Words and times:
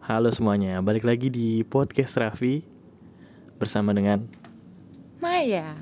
Halo 0.00 0.32
semuanya, 0.32 0.80
balik 0.80 1.04
lagi 1.04 1.28
di 1.28 1.60
podcast 1.60 2.16
Raffi 2.16 2.64
bersama 3.60 3.92
dengan 3.92 4.24
Maya. 5.20 5.76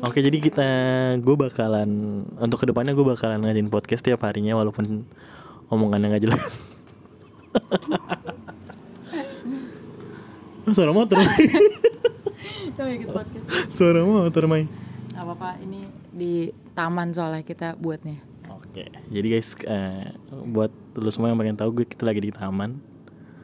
Oke 0.00 0.24
jadi 0.24 0.40
kita 0.40 0.68
gue 1.20 1.36
bakalan 1.36 2.24
untuk 2.40 2.64
ke 2.64 2.72
depannya 2.72 2.96
gue 2.96 3.04
bakalan 3.04 3.44
ngajin 3.44 3.68
podcast 3.68 4.08
tiap 4.08 4.24
harinya 4.24 4.56
walaupun 4.56 5.04
omongannya 5.68 6.16
nggak 6.16 6.24
jelas. 6.24 6.80
Suara 10.72 10.88
motor, 10.96 11.20
suara 13.68 14.00
motor 14.00 14.48
Mai. 14.48 14.64
Gak 15.12 15.28
apa-apa, 15.28 15.60
ini 15.60 15.84
di 16.08 16.56
taman 16.72 17.12
soalnya 17.12 17.44
kita 17.44 17.76
buatnya. 17.76 18.16
Oke, 18.48 18.88
jadi 19.12 19.26
guys 19.28 19.60
eh, 19.68 20.16
buat 20.48 20.72
lu 20.96 21.12
semua 21.12 21.28
yang 21.28 21.36
pengen 21.36 21.60
tahu 21.60 21.84
gue 21.84 21.84
kita 21.84 22.08
lagi 22.08 22.24
di 22.24 22.32
taman. 22.32 22.89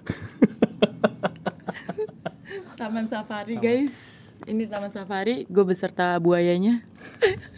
Taman 2.80 3.08
safari 3.08 3.56
guys. 3.58 4.26
Ini 4.46 4.70
taman 4.70 4.94
safari, 4.94 5.42
gue 5.50 5.64
beserta 5.66 6.22
buayanya. 6.22 6.86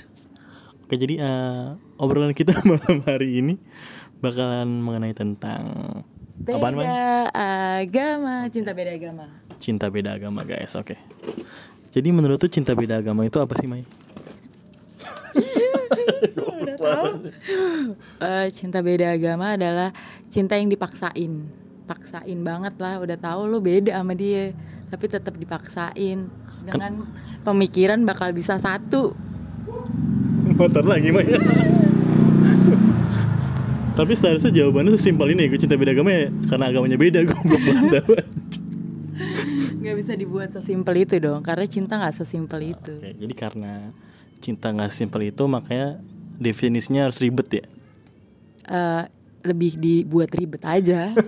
Oke 0.89 0.97
jadi 0.97 1.20
eh, 1.20 1.77
obrolan 2.01 2.33
kita 2.33 2.56
malam 2.65 3.05
hari 3.05 3.45
ini 3.45 3.61
bakalan 4.25 4.80
mengenai 4.80 5.12
tentang 5.12 6.01
apaan? 6.48 6.80
Beda 6.80 7.29
agama, 7.77 8.48
cinta 8.48 8.73
beda 8.73 8.97
agama. 8.97 9.28
Cinta 9.61 9.92
beda 9.92 10.17
agama 10.17 10.48
guys, 10.48 10.73
oke. 10.80 10.97
Jadi 11.92 12.09
menurut 12.09 12.41
tuh 12.41 12.48
cinta 12.48 12.73
beda 12.73 13.05
agama 13.05 13.28
itu 13.28 13.37
apa 13.37 13.53
sih 13.61 13.69
Mai? 13.69 13.84
Udah 16.56 16.77
tahu. 16.80 17.37
Eh, 18.25 18.48
cinta 18.48 18.80
beda 18.80 19.12
agama 19.12 19.61
adalah 19.61 19.92
cinta 20.33 20.56
yang 20.56 20.73
dipaksain. 20.73 21.67
Paksain 21.88 22.41
banget 22.45 22.77
lah, 22.77 23.01
udah 23.01 23.16
tahu 23.16 23.48
lu 23.48 23.65
beda 23.65 23.97
sama 23.97 24.12
dia, 24.12 24.52
tapi 24.92 25.08
tetap 25.08 25.33
dipaksain 25.41 26.28
dengan 26.69 26.92
pemikiran 27.42 28.05
bakal 28.05 28.28
bisa 28.36 28.61
satu. 28.61 29.17
Motor 30.61 30.84
lagi 30.84 31.09
Mai. 31.09 31.25
Tapi 33.98 34.12
seharusnya 34.14 34.55
jawabannya 34.55 34.94
sesimpel 34.94 35.34
ini 35.34 35.50
Gue 35.50 35.59
cinta 35.59 35.75
beda 35.75 35.91
agama 35.91 36.14
ya 36.14 36.31
Karena 36.47 36.70
agamanya 36.70 36.94
beda 36.94 37.19
Gue 37.27 37.34
belum 37.34 37.62
belanda 37.66 38.00
Gak 39.83 39.97
bisa 39.98 40.12
dibuat 40.14 40.55
sesimpel 40.55 41.03
itu 41.03 41.19
dong, 41.19 41.42
karena 41.42 41.66
cinta 41.66 41.98
nggak 41.98 42.14
sesimpel 42.14 42.78
itu. 42.78 42.94
Oke, 42.94 43.11
Jadi 43.19 43.34
karena 43.34 43.91
Cinta 44.39 44.70
gak 44.70 44.94
sesimpel 44.94 45.34
itu 45.34 45.42
Makanya 45.50 45.98
Definisinya 46.39 47.11
harus 47.11 47.19
ribet 47.19 47.50
ya 47.50 47.64
Eh, 48.69 49.03
lebih 49.47 49.78
dibuat 49.78 50.31
ribet 50.34 50.62
aja. 50.67 51.12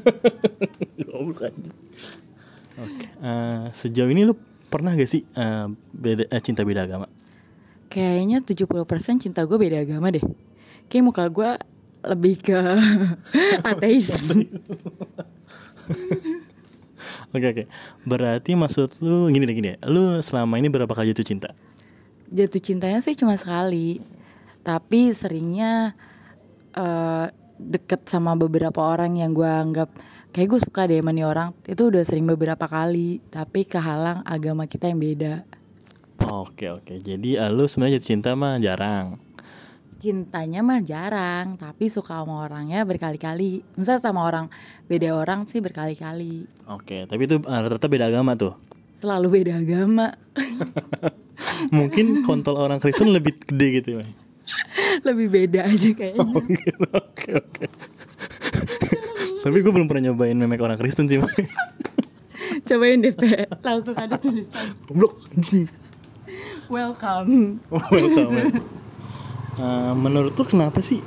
Oke 2.81 3.07
eh, 3.21 3.65
Sejauh 3.77 4.09
ini 4.11 4.25
lu 4.25 4.35
Pernah 4.71 4.95
gak 4.95 5.11
sih 5.11 5.27
eh, 5.27 5.67
beda, 5.93 6.25
eh, 6.31 6.41
Cinta 6.43 6.65
beda 6.65 6.87
agama 6.87 7.07
Kayaknya 7.91 8.39
70% 8.47 9.19
cinta 9.19 9.43
gue 9.43 9.59
beda 9.59 9.83
agama 9.83 10.15
deh. 10.15 10.23
Kayak 10.87 11.05
muka 11.11 11.27
gue 11.27 11.51
lebih 12.07 12.39
ke 12.39 12.55
ateis. 13.71 14.15
Oke 17.35 17.47
oke 17.51 17.65
Berarti 18.07 18.55
maksud 18.55 19.03
lu 19.03 19.27
Gini 19.35 19.43
deh 19.43 19.55
gini 19.59 19.75
deh 19.75 19.79
Lu 19.91 20.23
selama 20.23 20.59
ini 20.63 20.71
berapa 20.71 20.91
kali 20.91 21.11
jatuh 21.11 21.27
cinta 21.27 21.51
Jatuh 22.31 22.63
cintanya 22.63 23.03
sih 23.03 23.19
cuma 23.19 23.35
sekali. 23.35 23.99
Tapi 24.63 25.11
seringnya 25.11 25.99
eh 26.79 27.27
deket 27.61 28.09
sama 28.09 28.33
beberapa 28.33 28.81
orang 28.81 29.21
yang 29.21 29.37
gue 29.37 29.45
anggap 29.45 29.93
kayak 30.33 30.49
gue 30.57 30.61
suka 30.63 30.89
deh 30.89 31.05
sama 31.05 31.13
nih 31.13 31.27
orang. 31.29 31.53
Itu 31.69 31.93
udah 31.93 32.03
sering 32.07 32.25
beberapa 32.25 32.65
kali. 32.65 33.21
Tapi 33.29 33.69
kehalang 33.69 34.25
agama 34.25 34.65
kita 34.65 34.89
yang 34.89 35.03
beda. 35.03 35.45
Oke 36.21 36.69
oke 36.69 37.01
Jadi 37.01 37.41
eh, 37.41 37.49
lu 37.49 37.65
sebenarnya 37.65 37.97
jatuh 37.97 38.09
cinta 38.13 38.31
mah 38.37 38.61
jarang 38.61 39.17
Cintanya 40.01 40.65
mah 40.65 40.81
jarang, 40.81 41.61
tapi 41.61 41.93
suka 41.93 42.25
sama 42.25 42.41
orangnya 42.49 42.89
berkali-kali. 42.89 43.61
Misalnya 43.77 44.01
sama 44.01 44.25
orang 44.25 44.49
beda 44.89 45.13
orang 45.13 45.45
sih 45.45 45.61
berkali-kali. 45.61 46.49
Oke 46.69 47.05
tapi 47.05 47.29
itu 47.29 47.37
eh, 47.41 47.61
rata-rata 47.61 47.89
beda 47.89 48.09
agama 48.09 48.37
tuh 48.37 48.57
Selalu 49.01 49.41
beda 49.41 49.61
agama. 49.61 50.13
Mungkin 51.77 52.25
kontol 52.25 52.57
orang 52.61 52.81
Kristen 52.81 53.13
lebih 53.17 53.37
gede 53.49 53.81
gitu 53.81 53.89
ya 54.01 54.05
Lebih 55.09 55.27
beda 55.33 55.61
aja 55.69 55.89
kayaknya. 55.93 56.21
Oke 56.37 57.20
oke 57.41 57.65
Tapi 59.41 59.57
gue 59.65 59.73
belum 59.73 59.89
pernah 59.89 60.13
nyobain 60.13 60.37
memek 60.37 60.61
orang 60.61 60.77
Kristen 60.77 61.09
sih. 61.09 61.17
Cobain 62.69 63.01
deh, 63.01 63.17
Pe. 63.17 63.49
Langsung 63.65 63.97
ada 63.97 64.21
tulisan. 64.21 64.77
Goblok 64.85 65.17
anjing 65.33 65.65
Welcome. 66.71 67.59
Oh, 67.73 67.83
welcome, 67.91 68.31
ya. 68.37 68.47
Eh, 69.61 69.93
menurut 69.99 70.33
lu 70.33 70.45
kenapa 70.47 70.81
sih 70.81 71.03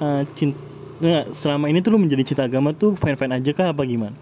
eh, 0.00 0.22
cinta 0.32 0.56
nggak, 1.02 1.34
selama 1.34 1.66
ini 1.66 1.82
tuh 1.82 1.90
lu 1.92 1.98
menjadi 1.98 2.22
cinta 2.22 2.42
agama 2.46 2.70
tuh 2.70 2.94
fine 2.94 3.18
fine 3.18 3.34
aja 3.34 3.50
kah 3.50 3.74
apa 3.74 3.82
gimana? 3.82 4.14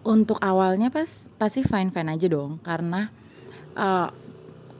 Untuk 0.00 0.40
awalnya 0.40 0.88
pas 0.88 1.06
pasti 1.36 1.60
fine-fine 1.60 2.08
aja 2.16 2.26
dong 2.32 2.56
karena 2.64 3.12
eh, 3.76 4.08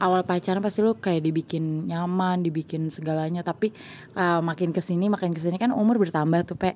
awal 0.01 0.25
pacaran 0.25 0.65
pasti 0.65 0.81
lu 0.81 0.97
kayak 0.97 1.23
dibikin 1.23 1.87
nyaman, 1.87 2.41
dibikin 2.41 2.89
segalanya 2.89 3.45
tapi 3.45 3.71
eh, 4.17 4.41
makin 4.41 4.73
ke 4.73 4.81
sini 4.81 5.13
makin 5.13 5.37
ke 5.37 5.41
sini 5.41 5.61
kan 5.61 5.71
umur 5.71 6.01
bertambah 6.01 6.41
tuh 6.49 6.57
pe. 6.57 6.75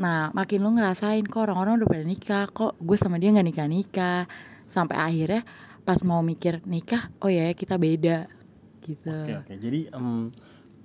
Nah 0.00 0.32
makin 0.32 0.64
lu 0.64 0.72
ngerasain 0.74 1.22
kok 1.28 1.44
orang-orang 1.46 1.78
udah 1.78 1.88
pada 1.88 2.04
nikah 2.04 2.44
kok 2.50 2.74
gue 2.80 2.96
sama 2.96 3.20
dia 3.20 3.30
nggak 3.30 3.46
nikah 3.46 3.68
nikah 3.68 4.20
sampai 4.66 4.96
akhirnya 4.96 5.44
pas 5.84 6.00
mau 6.00 6.24
mikir 6.24 6.64
nikah 6.64 7.12
oh 7.20 7.28
ya 7.28 7.52
kita 7.52 7.76
beda 7.76 8.26
gitu. 8.82 9.12
Oke 9.12 9.32
oke 9.44 9.54
jadi 9.60 9.92
em, 9.92 10.32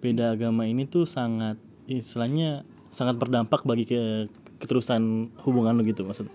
beda 0.04 0.36
agama 0.36 0.68
ini 0.68 0.84
tuh 0.86 1.08
sangat 1.08 1.56
istilahnya 1.88 2.68
sangat 2.92 3.16
berdampak 3.18 3.64
bagi 3.64 3.88
ke 3.88 4.28
keterusan 4.60 5.32
hubungan 5.48 5.80
lu 5.80 5.88
gitu 5.88 6.04
maksud? 6.04 6.28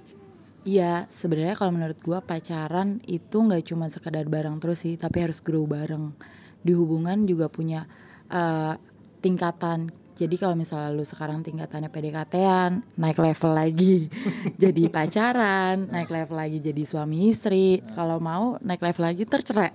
Iya, 0.64 1.04
sebenarnya 1.12 1.60
kalau 1.60 1.76
menurut 1.76 2.00
gua 2.00 2.24
pacaran 2.24 2.96
itu 3.04 3.36
nggak 3.36 3.68
cuma 3.68 3.92
sekadar 3.92 4.24
bareng 4.24 4.56
terus 4.64 4.80
sih, 4.80 4.96
tapi 4.96 5.20
harus 5.20 5.44
grow 5.44 5.68
bareng. 5.68 6.16
Di 6.64 6.72
hubungan 6.72 7.28
juga 7.28 7.52
punya 7.52 7.84
eh, 8.32 8.74
tingkatan. 9.20 9.92
Jadi 10.14 10.40
kalau 10.40 10.56
misalnya 10.56 10.94
lu 10.94 11.04
sekarang 11.04 11.44
tingkatannya 11.44 11.90
PDKT-an, 11.90 12.96
naik 12.96 13.18
level 13.18 13.50
lagi 13.50 14.06
jadi 14.62 14.88
pacaran, 14.88 15.90
naik 15.90 16.08
level 16.08 16.38
lagi 16.38 16.58
jadi 16.64 16.82
suami 16.86 17.28
istri. 17.28 17.84
Kalau 17.92 18.16
mau 18.16 18.56
naik 18.64 18.80
level 18.80 19.04
lagi 19.04 19.28
tercerai. 19.28 19.74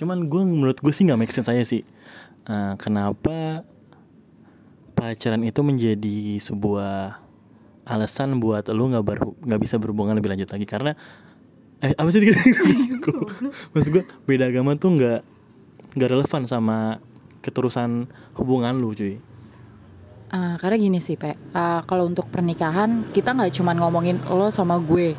Cuman 0.00 0.30
gue 0.30 0.42
menurut 0.48 0.78
gue 0.80 0.92
sih 0.94 1.04
nggak 1.04 1.20
make 1.20 1.34
sense 1.34 1.52
saya 1.52 1.60
sih. 1.60 1.84
Eh, 2.48 2.74
kenapa 2.80 3.66
pacaran 4.94 5.44
itu 5.44 5.60
menjadi 5.60 6.40
sebuah 6.40 7.23
alasan 7.84 8.40
buat 8.40 8.68
lu 8.72 8.88
nggak 8.92 9.04
baru 9.04 9.36
nggak 9.44 9.60
bisa 9.60 9.76
berhubungan 9.76 10.16
lebih 10.16 10.32
lanjut 10.32 10.48
lagi. 10.50 10.66
Karena 10.66 10.92
eh 11.84 11.92
apa 11.92 12.08
sih 12.08 12.24
maksud 13.72 13.90
gue 13.92 14.04
beda 14.24 14.48
agama 14.48 14.72
tuh 14.80 14.96
nggak 14.96 15.20
nggak 15.94 16.10
relevan 16.10 16.42
sama 16.48 16.98
keterusan 17.44 18.08
hubungan 18.40 18.80
lu 18.80 18.96
cuy. 18.96 19.20
Eh, 20.34 20.54
karena 20.58 20.76
gini 20.80 20.98
sih, 20.98 21.14
Pe. 21.14 21.38
Eh, 21.38 21.80
kalau 21.86 22.10
untuk 22.10 22.26
pernikahan 22.26 23.06
kita 23.14 23.36
nggak 23.36 23.54
cuma 23.54 23.70
ngomongin 23.76 24.18
lo 24.26 24.50
sama 24.50 24.80
gue. 24.80 25.14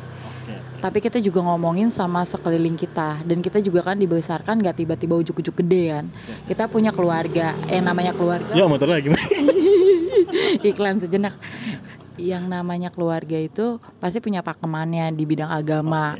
tapi 0.76 1.02
kita 1.02 1.18
juga 1.18 1.42
ngomongin 1.42 1.90
sama 1.90 2.22
sekeliling 2.22 2.78
kita. 2.78 3.24
Dan 3.26 3.42
kita 3.42 3.58
juga 3.64 3.82
kan 3.82 3.98
dibesarkan 3.98 4.60
nggak 4.60 4.76
tiba-tiba 4.84 5.18
ujuk-ujuk 5.18 5.64
gede 5.64 5.98
kan? 5.98 6.06
Kita 6.46 6.68
punya 6.70 6.92
keluarga. 6.94 7.56
Eh 7.66 7.82
namanya 7.82 8.12
keluarga. 8.14 8.52
Ya 8.54 8.68
motor 8.68 8.86
lagi. 8.86 9.10
Iklan 10.68 11.00
sejenak 11.02 11.34
yang 12.16 12.48
namanya 12.48 12.88
keluarga 12.92 13.36
itu 13.36 13.80
pasti 14.00 14.18
punya 14.20 14.40
pakemannya 14.40 15.12
di 15.12 15.24
bidang 15.24 15.48
agama. 15.48 16.16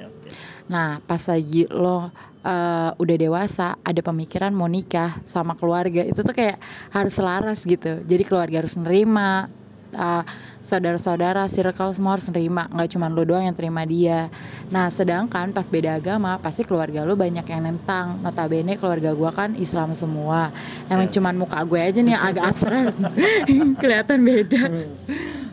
Nah 0.68 1.00
pas 1.04 1.22
lagi 1.28 1.64
lo 1.68 2.08
eh, 2.44 2.90
udah 2.94 3.16
dewasa 3.16 3.76
ada 3.80 4.00
pemikiran 4.04 4.52
mau 4.54 4.70
nikah 4.70 5.18
sama 5.24 5.56
keluarga 5.56 6.04
itu 6.04 6.20
tuh 6.20 6.34
kayak 6.34 6.60
harus 6.92 7.14
selaras 7.16 7.64
gitu. 7.64 8.04
Jadi 8.04 8.22
keluarga 8.24 8.64
harus 8.64 8.76
nerima 8.76 9.48
uh, 9.96 10.22
saudara-saudara 10.60 11.46
circle 11.46 11.94
semua 11.94 12.18
harus 12.18 12.26
nerima. 12.28 12.66
Nggak 12.70 12.88
cuma 12.96 13.06
lo 13.06 13.22
doang 13.22 13.46
yang 13.46 13.56
terima 13.56 13.82
dia. 13.86 14.28
Nah 14.68 14.90
sedangkan 14.92 15.50
pas 15.54 15.66
beda 15.66 15.98
agama 15.98 16.36
pasti 16.42 16.62
keluarga 16.66 17.02
lo 17.02 17.14
banyak 17.14 17.46
yang 17.46 17.62
nentang. 17.64 18.20
Notabene 18.20 18.74
keluarga 18.74 19.14
gua 19.16 19.30
kan 19.30 19.54
Islam 19.54 19.94
semua. 19.94 20.50
Emang 20.90 21.08
cuman 21.08 21.34
muka 21.38 21.58
gue 21.62 21.80
aja 21.80 22.00
nih 22.02 22.16
agak 22.16 22.44
abstrak. 22.54 22.94
Kelihatan 23.82 24.18
beda 24.22 24.62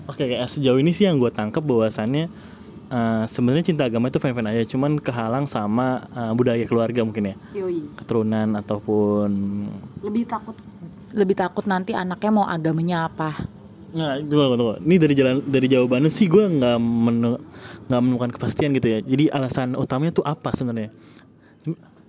Oke, 0.03 0.27
kayak 0.27 0.51
sejauh 0.51 0.79
ini 0.79 0.91
sih 0.91 1.07
yang 1.07 1.15
gue 1.15 1.31
tangkep 1.31 1.63
bahwasannya 1.63 2.27
eh, 2.91 3.23
sebenarnya 3.27 3.63
cinta 3.71 3.87
agama 3.87 4.11
itu 4.11 4.19
fan-fan 4.19 4.51
aja, 4.51 4.63
cuman 4.67 4.99
kehalang 4.99 5.47
sama 5.47 6.03
eh, 6.11 6.31
budaya 6.35 6.63
keluarga 6.67 7.01
mungkin 7.07 7.31
ya, 7.31 7.35
Yoi. 7.55 7.87
keturunan 7.95 8.59
ataupun 8.59 9.29
lebih 10.03 10.27
takut 10.27 10.55
lebih 11.13 11.37
takut 11.37 11.63
nanti 11.69 11.93
anaknya 11.93 12.31
mau 12.33 12.45
agamanya 12.49 13.07
apa 13.07 13.47
Nah, 13.93 14.17
tunggu, 14.17 14.57
tunggu. 14.57 14.75
Ini 14.81 14.95
dari 14.97 15.13
jalan 15.13 15.37
dari 15.45 15.67
jawabannya 15.69 16.09
sih 16.09 16.25
gue 16.25 16.41
nggak 16.41 16.77
menu, 16.81 17.37
nggak 17.85 18.01
menemukan 18.01 18.31
kepastian 18.33 18.73
gitu 18.73 18.89
ya. 18.89 18.99
Jadi 19.05 19.29
alasan 19.29 19.77
utamanya 19.77 20.17
tuh 20.17 20.25
apa 20.25 20.49
sebenarnya? 20.49 20.89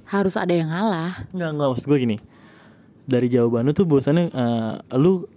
Harus 0.09 0.41
ada 0.41 0.49
yang 0.57 0.73
ngalah. 0.73 1.29
Nggak 1.37 1.51
nggak 1.53 1.69
maksud 1.77 1.87
gue 1.93 1.99
gini. 2.01 2.17
Dari 3.05 3.29
jawaban 3.29 3.69
lu 3.69 3.77
tuh 3.77 3.85
bahwasannya 3.85 4.33
eh, 4.33 4.73
lu 4.97 5.29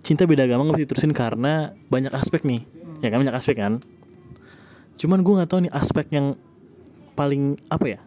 cinta 0.00 0.24
beda 0.24 0.44
agama 0.48 0.68
nggak 0.68 0.76
bisa 0.80 0.86
diterusin 0.88 1.12
karena 1.14 1.72
banyak 1.88 2.12
aspek 2.12 2.42
nih. 2.44 2.64
Ya 3.00 3.12
kan 3.12 3.20
banyak 3.20 3.36
aspek 3.36 3.56
kan. 3.60 3.80
Cuman 4.96 5.20
gue 5.20 5.32
nggak 5.36 5.50
tahu 5.50 5.60
nih 5.68 5.72
aspek 5.74 6.06
yang 6.14 6.38
paling 7.14 7.58
apa 7.70 7.98
ya 7.98 8.00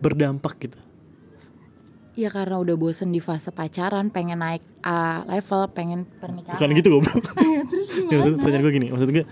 berdampak 0.00 0.56
gitu. 0.60 0.78
Ya 2.18 2.28
karena 2.28 2.58
udah 2.60 2.76
bosen 2.76 3.14
di 3.14 3.22
fase 3.22 3.48
pacaran, 3.54 4.10
pengen 4.12 4.42
naik 4.42 4.60
uh, 4.82 5.24
level, 5.30 5.70
pengen 5.72 6.04
pernikahan. 6.20 6.58
Bukan 6.58 6.68
gitu 6.76 6.88
goblok. 6.90 7.22
ya, 8.12 8.18
pertanyaan 8.36 8.62
gue 8.66 8.72
gini, 8.76 8.86
maksud 8.92 9.08
gue 9.08 9.24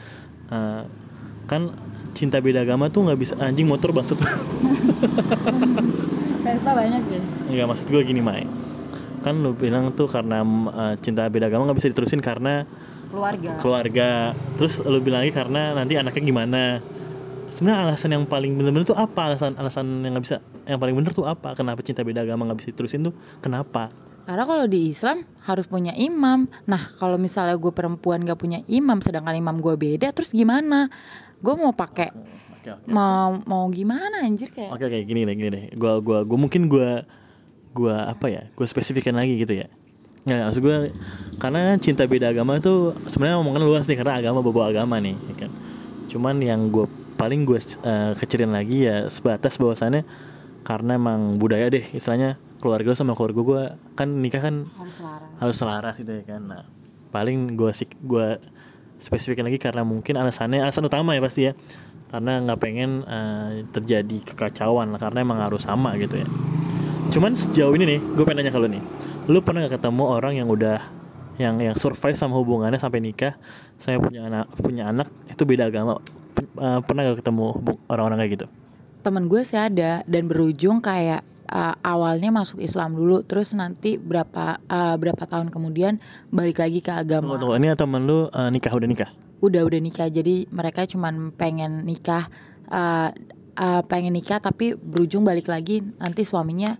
eh, 0.49 0.83
kan 1.51 1.63
cinta 2.17 2.41
beda 2.41 2.65
agama 2.65 2.89
tuh 2.89 3.05
nggak 3.11 3.19
bisa 3.19 3.35
anjing 3.43 3.69
motor 3.69 3.93
bangsat. 3.93 4.17
Pesta 6.47 6.71
banyak 6.73 7.03
ya. 7.13 7.21
Enggak 7.51 7.67
maksud 7.67 7.87
gue 7.93 8.03
gini 8.07 8.23
Mai 8.25 8.68
Kan 9.21 9.43
lu 9.43 9.55
bilang 9.55 9.91
tuh 9.93 10.07
karena 10.07 10.43
uh, 10.45 10.95
cinta 11.01 11.27
beda 11.29 11.51
agama 11.51 11.69
gak 11.71 11.79
bisa 11.79 11.89
diterusin 11.93 12.23
karena 12.23 12.65
Keluarga. 13.09 13.57
keluarga 13.57 14.11
Terus 14.61 14.85
lu 14.85 15.01
bilang 15.01 15.25
lagi 15.25 15.33
karena 15.33 15.73
nanti 15.73 15.97
anaknya 15.97 16.23
gimana 16.23 16.63
Sebenarnya 17.49 17.89
alasan 17.89 18.13
yang 18.13 18.25
paling 18.29 18.61
bener-bener 18.61 18.85
tuh 18.85 18.99
apa 19.01 19.33
alasan 19.33 19.57
alasan 19.57 20.05
yang 20.05 20.13
nggak 20.13 20.25
bisa 20.29 20.37
yang 20.69 20.77
paling 20.77 20.93
bener 20.93 21.17
tuh 21.17 21.25
apa 21.25 21.57
kenapa 21.57 21.81
cinta 21.81 22.05
beda 22.05 22.21
agama 22.21 22.45
nggak 22.45 22.61
bisa 22.61 22.69
diterusin 22.77 23.09
tuh 23.09 23.17
kenapa 23.41 23.89
Karena 24.29 24.45
kalau 24.45 24.69
di 24.69 24.93
Islam 24.93 25.25
harus 25.49 25.65
punya 25.65 25.97
imam. 25.97 26.45
Nah 26.69 26.93
kalau 27.01 27.17
misalnya 27.17 27.57
gue 27.57 27.73
perempuan 27.73 28.21
gak 28.29 28.37
punya 28.37 28.61
imam, 28.69 29.01
sedangkan 29.01 29.33
imam 29.33 29.57
gue 29.57 29.73
beda, 29.73 30.13
terus 30.13 30.37
gimana? 30.37 30.93
Gue 31.41 31.57
mau 31.57 31.73
pakai 31.73 32.13
oke 32.69 32.85
oke 32.85 32.93
mau 32.93 33.41
mau 33.49 33.65
gimana 33.73 34.21
anjir 34.25 34.53
kayak? 34.53 34.71
oke 34.75 34.85
oke 34.85 34.99
gini 35.09 35.25
deh 35.25 35.35
gini 35.35 35.49
deh 35.49 35.65
gua 35.79 36.03
gua 36.03 36.21
gua 36.27 36.39
mungkin 36.39 36.69
gua 36.69 37.07
gua 37.75 38.09
apa 38.09 38.27
ya 38.29 38.43
gua 38.55 38.67
spesifikan 38.69 39.17
lagi 39.17 39.39
gitu 39.41 39.55
ya. 39.55 39.69
Nggak 40.29 40.45
maksud 40.45 40.61
gue 40.61 40.77
karena 41.41 41.73
cinta 41.81 42.05
beda 42.05 42.29
agama 42.37 42.61
itu 42.61 42.93
sebenarnya 43.09 43.41
omongan 43.41 43.63
luas 43.65 43.89
nih 43.89 43.97
karena 43.97 44.21
agama 44.21 44.45
bawa 44.45 44.69
agama 44.69 45.01
nih 45.01 45.17
ya 45.17 45.35
kan. 45.47 45.51
Cuman 46.11 46.37
yang 46.45 46.69
gue 46.69 46.85
paling 47.17 47.49
gue 47.49 47.57
uh, 47.57 48.13
kecilin 48.13 48.53
lagi 48.53 48.85
ya 48.85 49.09
sebatas 49.09 49.57
bahwasannya 49.57 50.05
karena 50.69 51.01
emang 51.01 51.41
budaya 51.41 51.73
deh 51.73 51.81
istilahnya 51.97 52.37
keluarga 52.61 52.93
lu 52.93 52.99
sama 52.99 53.17
keluarga 53.17 53.41
gue 53.41 53.63
kan 53.97 54.09
nikah 54.21 54.43
kan 54.45 54.69
Harus 54.69 54.99
larang. 55.01 55.31
harus 55.41 55.57
selaras 55.57 55.95
gitu 55.97 56.13
ya 56.13 56.25
kan. 56.29 56.43
Nah 56.45 56.63
paling 57.09 57.57
gue 57.57 57.73
sih 57.73 57.89
gue 57.89 58.37
spesifikin 59.01 59.49
lagi 59.49 59.57
karena 59.57 59.81
mungkin 59.81 60.19
alasannya 60.21 60.61
alasan 60.61 60.85
utama 60.85 61.17
ya 61.17 61.25
pasti 61.25 61.49
ya. 61.49 61.57
Karena 62.13 62.41
nggak 62.45 62.61
pengen 62.61 63.05
eh, 63.09 63.65
terjadi 63.73 64.29
kekacauan 64.29 64.93
lah 64.93 65.01
karena 65.01 65.25
emang 65.25 65.41
harus 65.41 65.65
sama 65.65 65.97
gitu 65.97 66.21
ya 66.21 66.29
cuman 67.19 67.35
sejauh 67.35 67.75
ini 67.75 67.83
nih 67.83 67.99
gue 68.15 68.23
pengen 68.23 68.47
nanya 68.47 68.55
ke 68.55 68.63
lu 68.63 68.71
nih. 68.71 68.83
Lu 69.27 69.43
pernah 69.43 69.67
gak 69.67 69.83
ketemu 69.83 70.07
orang 70.07 70.39
yang 70.39 70.47
udah 70.47 70.79
yang 71.35 71.59
yang 71.59 71.75
survive 71.75 72.15
sama 72.15 72.39
hubungannya 72.39 72.79
sampai 72.79 73.03
nikah 73.03 73.35
saya 73.75 73.99
punya 73.99 74.31
anak 74.31 74.47
punya 74.55 74.87
anak 74.87 75.11
itu 75.27 75.43
beda 75.43 75.67
agama? 75.67 75.99
Pen- 76.31 76.55
eh, 76.55 76.79
pernah 76.87 77.11
gak 77.11 77.19
ketemu 77.19 77.59
orang-orang 77.91 78.23
kayak 78.23 78.33
gitu? 78.39 78.47
Temen 79.03 79.27
gue 79.27 79.43
sih 79.43 79.59
ada 79.59 80.07
dan 80.07 80.31
berujung 80.31 80.79
kayak 80.79 81.27
uh, 81.51 81.75
awalnya 81.83 82.31
masuk 82.31 82.63
Islam 82.63 82.95
dulu, 82.95 83.27
terus 83.27 83.51
nanti 83.51 83.99
berapa 83.99 84.63
uh, 84.71 84.95
berapa 84.95 85.27
tahun 85.27 85.51
kemudian 85.51 85.99
balik 86.31 86.63
lagi 86.63 86.79
ke 86.79 86.95
agama. 86.95 87.35
tunggu 87.35 87.43
tunggu. 87.43 87.59
Ini 87.59 87.75
temen 87.75 88.07
lu 88.07 88.31
eh, 88.31 88.51
nikah 88.55 88.71
udah 88.71 88.87
nikah? 88.87 89.11
Udah 89.43 89.67
udah 89.67 89.81
nikah. 89.83 90.07
Jadi 90.07 90.47
mereka 90.55 90.87
cuman 90.87 91.35
pengen 91.35 91.83
nikah 91.83 92.31
uh, 92.71 93.11
uh, 93.59 93.83
pengen 93.91 94.15
nikah 94.15 94.39
tapi 94.39 94.79
berujung 94.79 95.27
balik 95.27 95.51
lagi 95.51 95.83
nanti 95.99 96.23
suaminya 96.23 96.79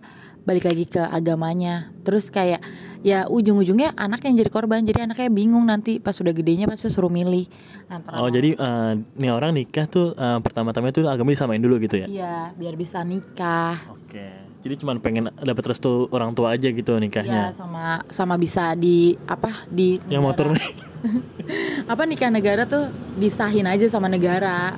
balik 0.49 0.65
lagi 0.65 0.85
ke 0.89 0.97
agamanya. 1.05 1.93
Terus 2.01 2.33
kayak 2.33 2.57
ya 3.05 3.29
ujung-ujungnya 3.29 3.93
anak 3.93 4.25
yang 4.25 4.41
jadi 4.41 4.49
korban. 4.49 4.81
Jadi 4.81 5.05
anaknya 5.05 5.29
bingung 5.29 5.61
nanti 5.69 6.01
pas 6.01 6.17
udah 6.17 6.33
gedenya 6.33 6.65
pasti 6.65 6.89
suruh 6.89 7.13
milih. 7.13 7.45
Antara 7.85 8.17
oh 8.17 8.29
jadi 8.33 8.57
eh, 8.57 8.91
nih 8.97 9.29
orang 9.29 9.53
nikah 9.53 9.85
tuh 9.85 10.17
eh, 10.17 10.39
pertama-tama 10.41 10.89
tuh 10.89 11.05
agama 11.05 11.29
disamain 11.29 11.61
dulu 11.61 11.77
gitu 11.77 12.01
ya? 12.01 12.07
Iya 12.09 12.35
biar 12.57 12.73
bisa 12.73 13.05
nikah. 13.05 13.77
Oke. 13.93 14.49
Jadi 14.59 14.75
cuma 14.83 14.91
pengen 14.99 15.31
dapat 15.39 15.71
restu 15.71 16.09
orang 16.11 16.35
tua 16.35 16.57
aja 16.57 16.67
gitu 16.67 16.97
ya 16.97 16.99
nikahnya. 16.99 17.55
sama 17.55 18.03
sama 18.11 18.35
bisa 18.35 18.75
di 18.75 19.15
apa 19.29 19.53
di 19.69 20.01
Yang 20.09 20.23
motor 20.25 20.45
nih. 20.51 20.67
apa 21.93 22.03
nikah 22.09 22.27
negara 22.27 22.65
tuh 22.65 22.89
disahin 23.15 23.69
aja 23.69 23.85
sama 23.85 24.09
negara. 24.09 24.73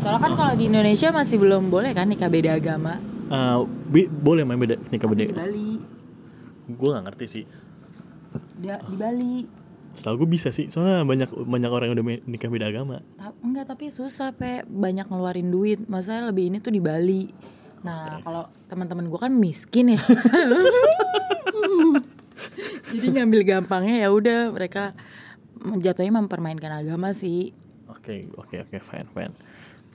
Soalnya 0.00 0.20
kan 0.24 0.32
kalau 0.32 0.52
di 0.56 0.72
Indonesia 0.72 1.12
masih 1.12 1.36
belum 1.36 1.68
boleh 1.68 1.92
kan 1.92 2.08
nikah 2.08 2.32
beda 2.32 2.56
agama 2.56 2.98
Eh, 3.30 3.58
bi- 3.86 4.10
boleh 4.10 4.42
main 4.42 4.56
beda 4.56 4.74
nikah 4.90 5.06
di 5.06 5.24
beda. 5.24 5.32
Bali 5.36 5.70
Gue 6.68 6.88
gak 6.90 7.04
ngerti 7.04 7.24
sih. 7.26 7.44
di, 8.54 8.66
di 8.66 8.94
Bali 8.94 9.34
Setahu 9.90 10.20
gue 10.20 10.28
bisa 10.30 10.48
sih. 10.48 10.66
Soalnya 10.66 11.02
banyak 11.02 11.28
banyak 11.40 11.66
orang 11.66 11.88
yang 11.88 11.94
udah 11.96 12.04
nikah 12.24 12.46
beda 12.46 12.68
agama. 12.68 13.00
Ta- 13.14 13.34
enggak 13.40 13.66
tapi 13.66 13.88
susah 13.88 14.30
pe 14.30 14.62
banyak 14.64 15.04
ngeluarin 15.04 15.46
duit 15.46 15.78
masa 15.84 16.22
lebih 16.22 16.46
ini 16.46 16.58
tuh 16.58 16.70
di 16.70 16.78
Bali 16.78 17.26
nah 17.80 18.20
kalau 18.20 18.44
teman-teman 18.68 19.08
gue 19.08 19.16
kan 19.16 19.32
miskin 19.32 19.90
ya 19.90 19.96
jadi 22.92 23.06
ngambil 23.10 23.40
gampangnya 23.42 23.96
ya 23.98 24.08
udah 24.10 24.50
mereka 24.50 24.92
jatuhnya 25.78 26.12
mempermainkan 26.14 26.72
agama 26.74 27.12
sih 27.12 27.52
Oke 27.88 28.28
oke 28.32 28.60
oke 28.60 28.76
fine 28.78 29.08
fine. 29.08 29.32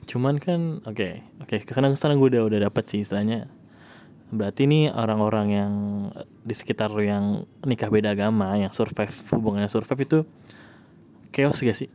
Cuman 0.05 0.37
kan 0.37 0.81
oke 0.85 1.21
oke 1.41 1.55
ke 1.65 1.71
sana 1.73 1.89
ke 1.91 1.97
sana 1.97 2.17
gue 2.17 2.27
udah 2.37 2.45
udah 2.45 2.59
dapat 2.69 2.83
sih 2.85 3.01
istilahnya. 3.01 3.49
Berarti 4.29 4.65
nih 4.65 4.89
orang-orang 4.93 5.47
yang 5.53 5.73
di 6.41 6.53
sekitar 6.57 6.89
lu 6.89 7.05
yang 7.05 7.45
nikah 7.61 7.93
beda 7.93 8.17
agama, 8.17 8.57
yang 8.57 8.73
survive 8.73 9.13
hubungannya 9.33 9.69
survive 9.69 10.01
itu 10.01 10.19
chaos 11.29 11.61
gak 11.61 11.77
sih? 11.77 11.89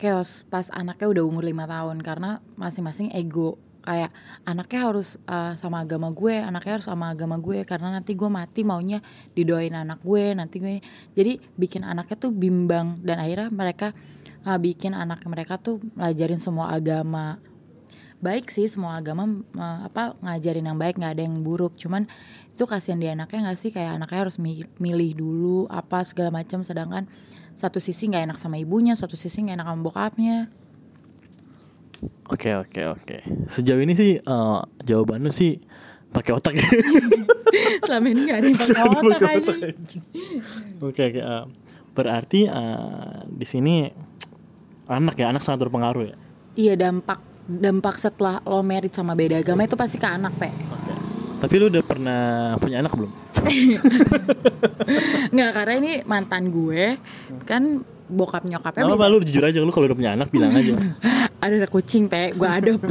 chaos 0.00 0.48
pas 0.48 0.72
anaknya 0.72 1.12
udah 1.12 1.24
umur 1.28 1.44
lima 1.44 1.68
tahun 1.68 2.00
karena 2.00 2.40
masing-masing 2.56 3.12
ego 3.12 3.60
kayak 3.84 4.08
anaknya 4.48 4.80
harus 4.88 5.20
uh, 5.28 5.52
sama 5.60 5.84
agama 5.84 6.08
gue 6.08 6.40
anaknya 6.40 6.80
harus 6.80 6.88
sama 6.88 7.12
agama 7.12 7.36
gue 7.36 7.68
karena 7.68 7.92
nanti 7.92 8.16
gue 8.16 8.28
mati 8.32 8.64
maunya 8.64 9.04
didoain 9.36 9.76
anak 9.76 10.00
gue 10.00 10.32
nanti 10.32 10.56
gue 10.56 10.80
jadi 11.12 11.36
bikin 11.56 11.84
anaknya 11.84 12.16
tuh 12.16 12.32
bimbang 12.32 12.96
dan 13.04 13.20
akhirnya 13.20 13.52
mereka 13.52 13.92
uh, 14.46 14.58
bikin 14.60 14.92
anak 14.92 15.24
mereka 15.26 15.56
tuh 15.56 15.80
ngajarin 15.96 16.40
semua 16.40 16.72
agama 16.72 17.40
baik 18.20 18.52
sih 18.52 18.68
semua 18.68 19.00
agama 19.00 19.24
uh, 19.56 19.88
apa 19.88 20.12
ngajarin 20.20 20.68
yang 20.68 20.76
baik 20.76 21.00
nggak 21.00 21.16
ada 21.16 21.22
yang 21.24 21.40
buruk 21.40 21.76
cuman 21.80 22.04
itu 22.52 22.68
kasihan 22.68 23.00
di 23.00 23.08
anaknya 23.08 23.48
nggak 23.48 23.58
sih 23.58 23.72
kayak 23.72 23.96
anaknya 23.96 24.28
harus 24.28 24.36
mi- 24.36 24.68
milih 24.76 25.16
dulu 25.16 25.58
apa 25.72 26.04
segala 26.04 26.28
macam 26.28 26.60
sedangkan 26.60 27.08
satu 27.56 27.80
sisi 27.80 28.12
nggak 28.12 28.28
enak 28.28 28.38
sama 28.38 28.60
ibunya 28.60 28.92
satu 28.92 29.16
sisi 29.16 29.40
nggak 29.44 29.56
enak 29.60 29.68
sama 29.68 29.80
bokapnya 29.84 30.38
Oke 32.30 32.54
oke 32.54 32.80
oke. 32.86 33.18
Sejauh 33.50 33.82
ini 33.82 33.92
sih 33.98 34.16
eh, 34.16 34.58
jawaban 34.86 35.20
lu 35.26 35.34
sih 35.34 35.58
pakai 36.14 36.32
otak. 36.32 36.54
selama 37.86 38.06
ini 38.06 38.20
nggak 38.30 38.38
ada 38.38 38.46
yang 38.46 38.56
pakai 38.56 38.82
otak 38.86 39.20
aja. 39.20 39.52
Oke 40.80 41.02
oke. 41.10 41.20
eh, 41.20 41.44
berarti 41.92 42.46
eh, 42.46 43.18
di 43.26 43.46
sini 43.50 43.90
anak 44.90 45.14
ya 45.14 45.30
anak 45.30 45.42
sangat 45.46 45.70
berpengaruh 45.70 46.04
ya. 46.10 46.16
iya 46.58 46.74
dampak 46.74 47.22
dampak 47.46 47.94
setelah 47.98 48.42
lo 48.42 48.62
merit 48.66 48.90
sama 48.90 49.14
beda 49.14 49.38
agama 49.38 49.62
itu 49.66 49.78
pasti 49.78 49.96
ke 49.98 50.06
anak 50.06 50.34
pe. 50.38 50.50
Tapi 51.40 51.54
lu 51.56 51.72
udah 51.72 51.80
pernah 51.82 52.20
punya 52.60 52.84
anak 52.84 52.92
belum? 52.92 53.10
nggak 55.34 55.50
karena 55.56 55.74
ini 55.80 55.92
mantan 56.04 56.52
gue 56.52 57.00
kan 57.48 57.80
bokap 58.10 58.44
nyokapnya 58.44 58.84
Gak 58.84 58.92
beda. 58.92 59.00
apa 59.00 59.06
lu 59.08 59.18
jujur 59.24 59.44
aja 59.46 59.58
lu 59.64 59.72
kalau 59.72 59.86
udah 59.88 59.98
punya 59.98 60.12
anak 60.18 60.28
bilang 60.28 60.52
aja. 60.52 60.76
ada 61.44 61.66
kucing 61.70 62.10
pe 62.10 62.36
gue 62.36 62.48
adop 62.48 62.82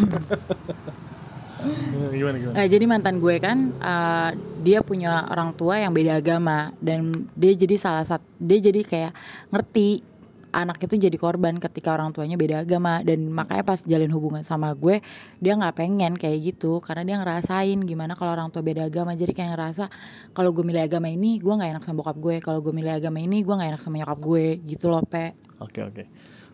gimana 2.09 2.35
gimana? 2.39 2.55
Nah, 2.55 2.65
jadi 2.67 2.85
mantan 2.87 3.15
gue 3.19 3.35
kan 3.39 3.57
uh, 3.79 4.31
dia 4.63 4.79
punya 4.83 5.27
orang 5.27 5.51
tua 5.55 5.79
yang 5.79 5.91
beda 5.91 6.19
agama 6.19 6.71
dan 6.79 7.27
dia 7.35 7.51
jadi 7.55 7.75
salah 7.79 8.03
satu 8.07 8.23
dia 8.39 8.59
jadi 8.59 8.81
kayak 8.83 9.11
ngerti 9.51 10.03
anak 10.49 10.81
itu 10.83 10.97
jadi 10.97 11.17
korban 11.17 11.57
ketika 11.61 11.93
orang 11.93 12.09
tuanya 12.11 12.35
beda 12.35 12.65
agama 12.65 13.01
dan 13.05 13.29
makanya 13.29 13.63
pas 13.63 13.79
jalin 13.85 14.09
hubungan 14.09 14.41
sama 14.41 14.73
gue 14.73 15.01
dia 15.37 15.53
nggak 15.53 15.75
pengen 15.77 16.13
kayak 16.17 16.53
gitu 16.53 16.81
karena 16.81 17.05
dia 17.05 17.15
ngerasain 17.21 17.77
gimana 17.85 18.17
kalau 18.17 18.33
orang 18.33 18.49
tua 18.49 18.65
beda 18.65 18.89
agama 18.89 19.13
jadi 19.13 19.31
kayak 19.33 19.49
ngerasa 19.55 19.85
kalau 20.33 20.49
gue 20.51 20.65
milih 20.65 20.83
agama 20.85 21.07
ini 21.09 21.37
gue 21.37 21.53
nggak 21.53 21.77
enak 21.77 21.83
sama 21.85 22.01
bokap 22.01 22.17
gue 22.17 22.35
kalau 22.41 22.59
gue 22.59 22.73
milih 22.73 22.97
agama 22.97 23.21
ini 23.21 23.45
gue 23.45 23.53
nggak 23.53 23.77
enak 23.77 23.81
sama 23.81 24.01
nyokap 24.01 24.19
gue 24.19 24.45
gitu 24.65 24.89
loh 24.89 25.05
pe 25.05 25.33
Oke 25.59 25.83
oke. 25.83 26.03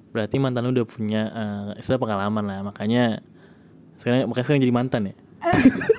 Berarti 0.09 0.41
mantan 0.41 0.65
lu 0.65 0.73
udah 0.73 0.87
punya 0.89 1.21
eh, 1.29 1.79
istilah 1.79 2.01
pengalaman 2.01 2.41
lah, 2.41 2.59
makanya 2.65 3.21
sekarang 4.01 4.25
makanya 4.25 4.45
sekarang 4.49 4.61
jadi 4.65 4.73
mantan 4.73 5.01
ya. 5.11 5.15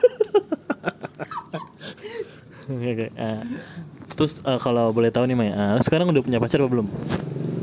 Oke 2.67 2.99
oke. 2.99 3.07
eh, 3.15 3.41
Terus 4.11 4.43
eh, 4.43 4.59
kalau 4.59 4.91
boleh 4.91 5.15
tahu 5.15 5.31
nih 5.31 5.55
eh, 5.55 5.71
lu 5.79 5.83
sekarang 5.87 6.11
udah 6.11 6.19
punya 6.19 6.43
pacar 6.43 6.59
apa 6.59 6.67
belum? 6.67 6.87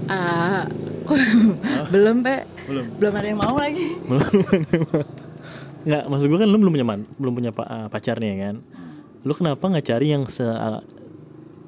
Ah, 0.06 0.68
belum 1.94 2.22
pe 2.22 2.48
Belum. 2.64 2.86
belum 2.96 3.14
ada 3.14 3.28
yang 3.28 3.40
mau 3.40 3.56
lagi 3.56 3.96
Belum. 4.10 4.34
Nggak, 5.84 6.04
maksud 6.08 6.26
gue 6.26 6.40
kan 6.40 6.48
lu 6.48 6.58
belum 6.58 6.72
punya 6.72 6.88
man, 6.88 7.02
belum 7.14 7.34
punya 7.34 7.52
pa- 7.52 7.68
eh, 7.68 7.88
pacar 7.88 8.16
nih 8.18 8.30
ya 8.30 8.38
kan. 8.42 8.56
Lu 9.22 9.32
kenapa 9.32 9.64
nggak 9.64 9.86
cari 9.86 10.08
yang 10.10 10.24
se 10.26 10.48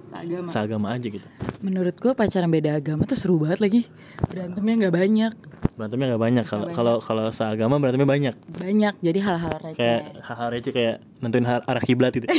seagama 0.07 0.47
seagama 0.47 0.87
aja 0.89 1.03
gitu? 1.05 1.27
menurut 1.59 1.91
gue 1.93 2.13
pacaran 2.13 2.47
beda 2.47 2.77
agama 2.77 3.03
tuh 3.03 3.17
seru 3.17 3.35
banget 3.35 3.59
lagi 3.59 3.81
berantemnya 4.23 4.87
nggak 4.87 4.95
banyak 4.95 5.33
Berantemnya 5.75 6.05
nggak 6.07 6.23
banyak. 6.23 6.45
Kalau 6.45 6.65
kalau 6.71 6.95
kalau 6.99 7.23
seagama 7.29 7.75
berantemnya 7.75 8.07
banyak. 8.07 8.35
banyak 8.53 8.95
jadi 9.01 9.19
hal-hal 9.19 9.59
receh 9.59 9.75
Kayak 9.75 10.01
hal-hal 10.23 10.49
receh 10.49 10.71
kayak 10.71 10.95
nentuin 11.19 11.43
arah 11.43 11.83
kiblat 11.83 12.15
gitu. 12.15 12.31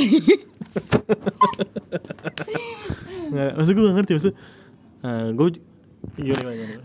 Nggak, 3.27 3.51
maksud 3.53 3.71
gue 3.73 3.83
gak 3.83 3.95
ngerti 3.95 4.11
maksud. 4.15 4.33
eh, 4.99 5.27
gue? 5.31 5.47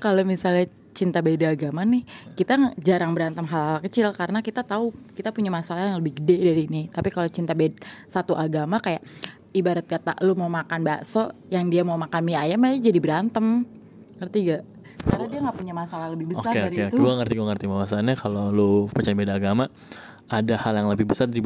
Kalau 0.02 0.23
misalnya 0.26 0.69
cinta 0.93 1.25
beda 1.25 1.57
agama 1.57 1.88
nih 1.88 2.05
kita 2.37 2.76
jarang 2.76 3.17
berantem 3.17 3.49
hal-hal 3.49 3.81
kecil 3.81 4.12
karena 4.12 4.45
kita 4.45 4.61
tahu 4.61 4.93
kita 5.17 5.33
punya 5.33 5.49
masalah 5.49 5.88
yang 5.88 5.99
lebih 5.99 6.21
gede 6.21 6.37
dari 6.52 6.62
ini. 6.69 6.83
Tapi 6.93 7.09
kalau 7.09 7.29
cinta 7.33 7.57
beda 7.57 7.81
satu 8.12 8.37
agama 8.37 8.76
kayak 8.79 9.00
ibarat 9.57 9.88
kata 9.88 10.21
lu 10.21 10.37
mau 10.37 10.52
makan 10.52 10.85
bakso 10.85 11.33
yang 11.49 11.69
dia 11.73 11.81
mau 11.85 11.97
makan 11.97 12.21
mie 12.25 12.37
ayam 12.37 12.61
aja 12.69 12.79
jadi 12.79 12.99
berantem. 13.00 13.64
Ngerti 14.21 14.38
gak 14.52 14.62
karena 15.02 15.26
dia 15.26 15.41
nggak 15.43 15.57
punya 15.59 15.75
masalah 15.75 16.07
lebih 16.14 16.31
besar 16.31 16.55
oke 16.55 16.62
dari 16.62 16.76
oke, 16.79 16.95
itu. 16.95 16.97
gue 17.02 17.12
ngerti 17.19 17.35
gue 17.35 17.47
ngerti 17.50 17.64
bahwasannya 17.67 18.14
kalau 18.14 18.55
lu 18.55 18.87
percaya 18.87 19.19
beda 19.19 19.35
agama 19.35 19.67
ada 20.31 20.55
hal 20.55 20.79
yang 20.79 20.88
lebih 20.88 21.11
besar 21.11 21.26
di 21.26 21.43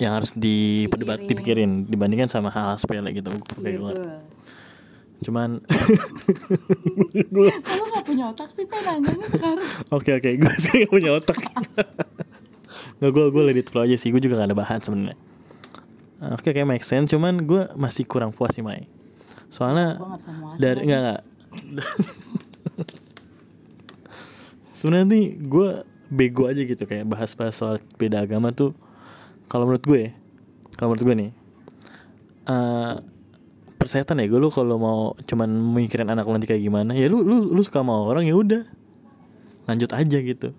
yang 0.00 0.16
harus 0.16 0.32
diperdebat 0.34 1.22
dipikirin. 1.22 1.86
dibandingkan 1.86 2.26
sama 2.26 2.50
hal, 2.50 2.74
-hal 2.74 2.76
sepele 2.80 3.12
gitu. 3.14 3.30
Oke 3.30 3.62
Iya, 3.62 3.78
gue 3.78 3.86
ngerti. 3.92 4.08
Cuman 5.24 5.64
Kalau 7.64 7.84
nggak 7.90 8.04
punya 8.04 8.24
otak 8.30 8.52
sih 8.52 8.68
pengen 8.68 9.00
nanyanya 9.00 9.28
sekarang 9.32 9.68
oke 9.88 10.10
oke 10.12 10.30
gue 10.36 10.54
sih 10.60 10.84
gak 10.84 10.92
punya 10.92 11.10
otak. 11.16 11.38
Nggak 13.00 13.10
gue 13.10 13.24
gue 13.32 13.42
let 13.48 13.58
it 13.58 13.68
flow 13.72 13.82
aja 13.88 13.96
sih 13.96 14.12
gue 14.12 14.20
juga 14.20 14.38
gak 14.38 14.52
ada 14.52 14.58
bahan 14.58 14.80
sebenarnya. 14.84 15.16
Oke 16.36 16.52
kayak 16.52 16.68
make 16.68 16.86
sense 16.86 17.08
cuman 17.10 17.42
gue 17.44 17.72
masih 17.74 18.04
kurang 18.04 18.30
puas 18.36 18.52
sih 18.52 18.60
Mai. 18.60 18.84
Soalnya 19.48 19.96
nggak 19.96 20.60
dari 20.60 20.76
lagi. 20.80 20.86
enggak 20.86 21.00
enggak. 21.00 21.20
Sebenarnya 24.74 25.06
nih 25.08 25.26
gue 25.40 25.68
bego 26.12 26.46
aja 26.46 26.62
gitu 26.62 26.84
kayak 26.84 27.08
bahas-bahas 27.08 27.56
soal 27.56 27.76
beda 27.96 28.22
agama 28.22 28.52
tuh 28.52 28.76
kalau 29.48 29.68
menurut 29.68 29.84
gue 29.84 30.00
ya, 30.08 30.12
kalau 30.76 30.92
menurut 30.92 31.04
gue 31.04 31.16
nih 31.16 31.30
eh 32.44 32.94
persetan 33.84 34.16
ya 34.16 34.26
gue 34.26 34.40
lu 34.40 34.48
kalau 34.48 34.80
mau 34.80 35.12
cuman 35.28 35.46
mikirin 35.76 36.08
anak 36.08 36.24
lu 36.24 36.40
nanti 36.40 36.48
kayak 36.48 36.64
gimana 36.64 36.96
ya 36.96 37.12
lu 37.12 37.20
lu 37.20 37.52
lu 37.52 37.60
suka 37.60 37.84
sama 37.84 38.00
orang 38.00 38.24
ya 38.24 38.32
udah. 38.32 38.64
Lanjut 39.68 39.92
aja 39.92 40.18
gitu. 40.24 40.56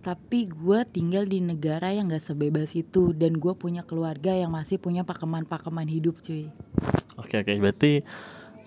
Tapi 0.00 0.48
gue 0.48 0.80
tinggal 0.88 1.24
di 1.28 1.44
negara 1.44 1.92
yang 1.92 2.08
gak 2.08 2.24
sebebas 2.24 2.72
itu 2.72 3.12
Dan 3.12 3.36
gue 3.36 3.52
punya 3.52 3.84
keluarga 3.84 4.32
yang 4.32 4.48
masih 4.48 4.80
punya 4.80 5.04
pakeman-pakeman 5.04 5.88
hidup 5.88 6.20
cuy. 6.20 6.48
Oke 7.16 7.40
oke 7.40 7.52
berarti 7.60 8.04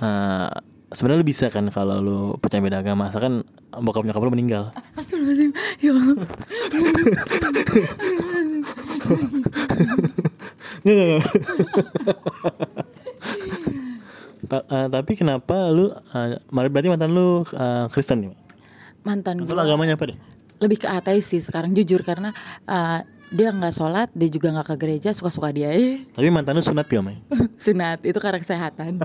eh 0.02 0.50
sebenarnya 0.94 1.22
lu 1.22 1.28
bisa 1.28 1.50
kan 1.50 1.66
kalau 1.74 1.98
lu 2.02 2.20
percaya 2.38 2.62
beda 2.62 2.86
agama 2.86 3.10
asalkan 3.10 3.42
bokap 3.74 4.06
nyokap 4.06 4.22
lu 4.22 4.34
meninggal. 4.34 4.64
Astagfirullahaladzim. 5.00 5.52
Ya 5.82 5.92
Allah. 5.94 6.16
Nggak, 10.84 10.94
nggak, 10.94 11.08
nggak. 11.10 12.92
Ta- 14.54 14.66
eh, 14.70 14.88
tapi 14.88 15.18
kenapa 15.18 15.74
lu 15.74 15.90
eh, 15.90 16.38
berarti 16.54 16.86
mantan 16.86 17.10
lu 17.10 17.42
eh, 17.42 17.86
Kristen 17.90 18.22
nih? 18.22 18.38
Mantan 19.02 19.42
Lu 19.42 19.44
gue 19.44 19.58
agamanya 19.58 19.98
apa 19.98 20.14
deh? 20.14 20.18
lebih 20.62 20.80
ke 20.80 20.88
ateis 20.88 21.26
sih 21.26 21.44
sekarang 21.44 21.76
jujur 21.76 22.06
Karena 22.06 22.32
uh, 22.64 23.04
dia 23.28 23.52
nggak 23.52 23.74
sholat 23.74 24.08
Dia 24.16 24.32
juga 24.32 24.54
nggak 24.54 24.64
ke 24.64 24.76
gereja 24.80 25.10
Suka-suka 25.12 25.52
dia 25.52 25.74
eh, 25.76 26.06
Tapi 26.16 26.30
mantan 26.30 26.56
lu 26.56 26.64
sunat 26.64 26.86
gak, 26.86 27.04
Mai? 27.04 27.20
Sunat 27.58 28.00
itu 28.00 28.16
karena 28.16 28.40
kesehatan 28.40 29.02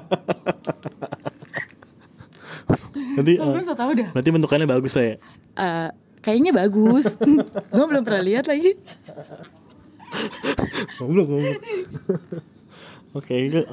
Nanti 3.19 3.33
eh, 3.35 3.65
so 3.65 3.75
tau 3.75 3.91
dah 3.91 4.09
berarti 4.13 4.31
bentukannya 4.31 4.69
bagus 4.69 4.93
lah 4.95 5.05
ya. 5.05 5.17
Eh, 5.57 5.89
Kayaknya 6.21 6.53
bagus 6.53 7.19
Gue 7.75 7.87
belum 7.89 8.07
pernah 8.07 8.23
lihat 8.23 8.47
lagi 8.47 8.79
Goblok, 10.95 11.27
goblok. 11.27 11.59
Oke, 13.13 13.35
gue- 13.51 13.69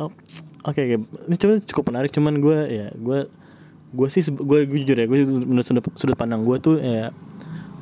oke, 0.66 0.80
oke. 0.82 0.96
Ini 1.30 1.36
cuma 1.38 1.54
cukup 1.62 1.84
menarik 1.94 2.12
cuman 2.12 2.34
gue 2.42 2.60
ya 2.70 2.88
gue 2.94 3.20
gue 3.96 4.08
sih 4.12 4.22
gue 4.28 4.60
jujur 4.68 4.98
ya 5.00 5.06
gue 5.08 5.20
menurut 5.24 5.66
sudut, 5.66 5.86
sudut 5.96 6.18
pandang 6.20 6.44
gue 6.44 6.58
tuh 6.60 6.76
ya 6.84 7.16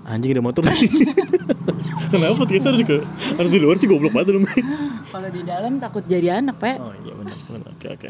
anjing 0.06 0.36
ada 0.36 0.44
motor 0.44 0.62
kenapa 2.14 2.36
podcastnya 2.38 2.78
juga 2.78 2.98
harus 3.40 3.52
di 3.52 3.60
luar 3.60 3.76
sih 3.80 3.88
goblok 3.90 4.14
banget 4.14 4.38
lu. 4.38 4.46
Kalau 5.14 5.30
di 5.30 5.42
dalam 5.46 5.82
takut 5.82 6.04
jadi 6.06 6.42
anak 6.42 6.62
Pak 6.62 6.78
Oh 6.82 6.94
iya 7.02 7.14
benar 7.18 7.38
benar. 7.38 7.72
Oke 7.74 7.88
oke. 7.90 8.10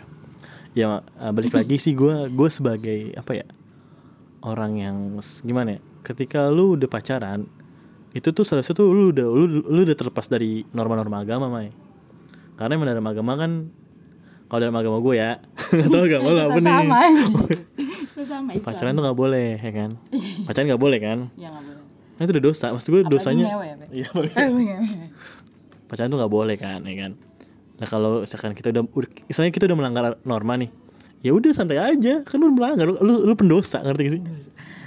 Ya 0.74 1.00
uh, 1.00 1.32
balik 1.32 1.54
lagi 1.54 1.78
sih 1.80 1.94
gue 1.96 2.28
gue 2.28 2.50
sebagai 2.50 3.14
apa 3.16 3.32
ya 3.38 3.48
orang 4.44 4.72
yang 4.82 4.98
gimana 5.46 5.78
ya? 5.78 5.82
Ketika 6.04 6.52
lu 6.52 6.76
udah 6.76 6.90
pacaran 6.92 7.48
itu 8.14 8.30
tuh 8.30 8.46
salah 8.46 8.66
satu 8.66 8.92
lu 8.92 9.16
udah 9.16 9.26
lu, 9.26 9.46
lu 9.64 9.80
udah 9.86 9.96
terlepas 9.96 10.28
dari 10.28 10.68
norma-norma 10.76 11.24
agama 11.24 11.48
Mai. 11.48 11.72
Karena 12.58 12.78
emang 12.78 12.90
dalam 12.90 13.08
agama 13.08 13.34
kan 13.40 13.52
kalau 14.54 14.62
dalam 14.62 14.78
agama 14.78 15.02
gue 15.02 15.16
ya 15.18 15.42
atau 15.90 16.00
agama 16.06 16.30
lu 16.30 16.40
apa 16.46 16.58
nih? 16.62 16.70
Sama 16.70 17.00
Itu 17.10 18.22
sama 18.30 18.50
Islam 18.54 18.70
Pacaran 18.70 18.94
tuh 18.94 19.02
nggak 19.02 19.18
boleh 19.18 19.50
ya 19.58 19.72
kan? 19.74 19.90
Pacaran 20.46 20.66
nggak 20.70 20.82
boleh 20.82 21.00
kan? 21.02 21.18
Ya 21.42 21.50
nggak 21.50 21.66
boleh 21.66 21.82
Nah, 22.14 22.30
itu 22.30 22.32
udah 22.38 22.46
dosa. 22.46 22.66
Maksud 22.70 22.88
gue 22.94 23.02
Apalagi 23.02 23.18
dosanya. 23.18 23.46
ya? 23.50 23.58
Iya. 23.90 24.08
Ngewe. 24.14 24.66
pacaran 25.90 26.10
tuh 26.10 26.20
nggak 26.22 26.34
boleh 26.34 26.56
kan 26.58 26.82
ya 26.86 26.96
kan 27.06 27.12
nah 27.78 27.88
kalau 27.90 28.22
misalkan 28.22 28.54
kita 28.54 28.70
udah 28.70 28.86
misalnya 29.26 29.50
kita 29.50 29.66
udah 29.66 29.78
melanggar 29.78 30.04
norma 30.26 30.58
nih 30.58 30.70
ya 31.22 31.34
udah 31.34 31.54
santai 31.54 31.78
aja 31.82 32.22
kan 32.26 32.38
lu 32.38 32.54
melanggar 32.54 32.86
lu, 32.86 32.98
lu, 33.02 33.26
lu 33.26 33.34
pendosa 33.34 33.82
ngerti 33.82 34.02
gak 34.06 34.14
sih 34.14 34.22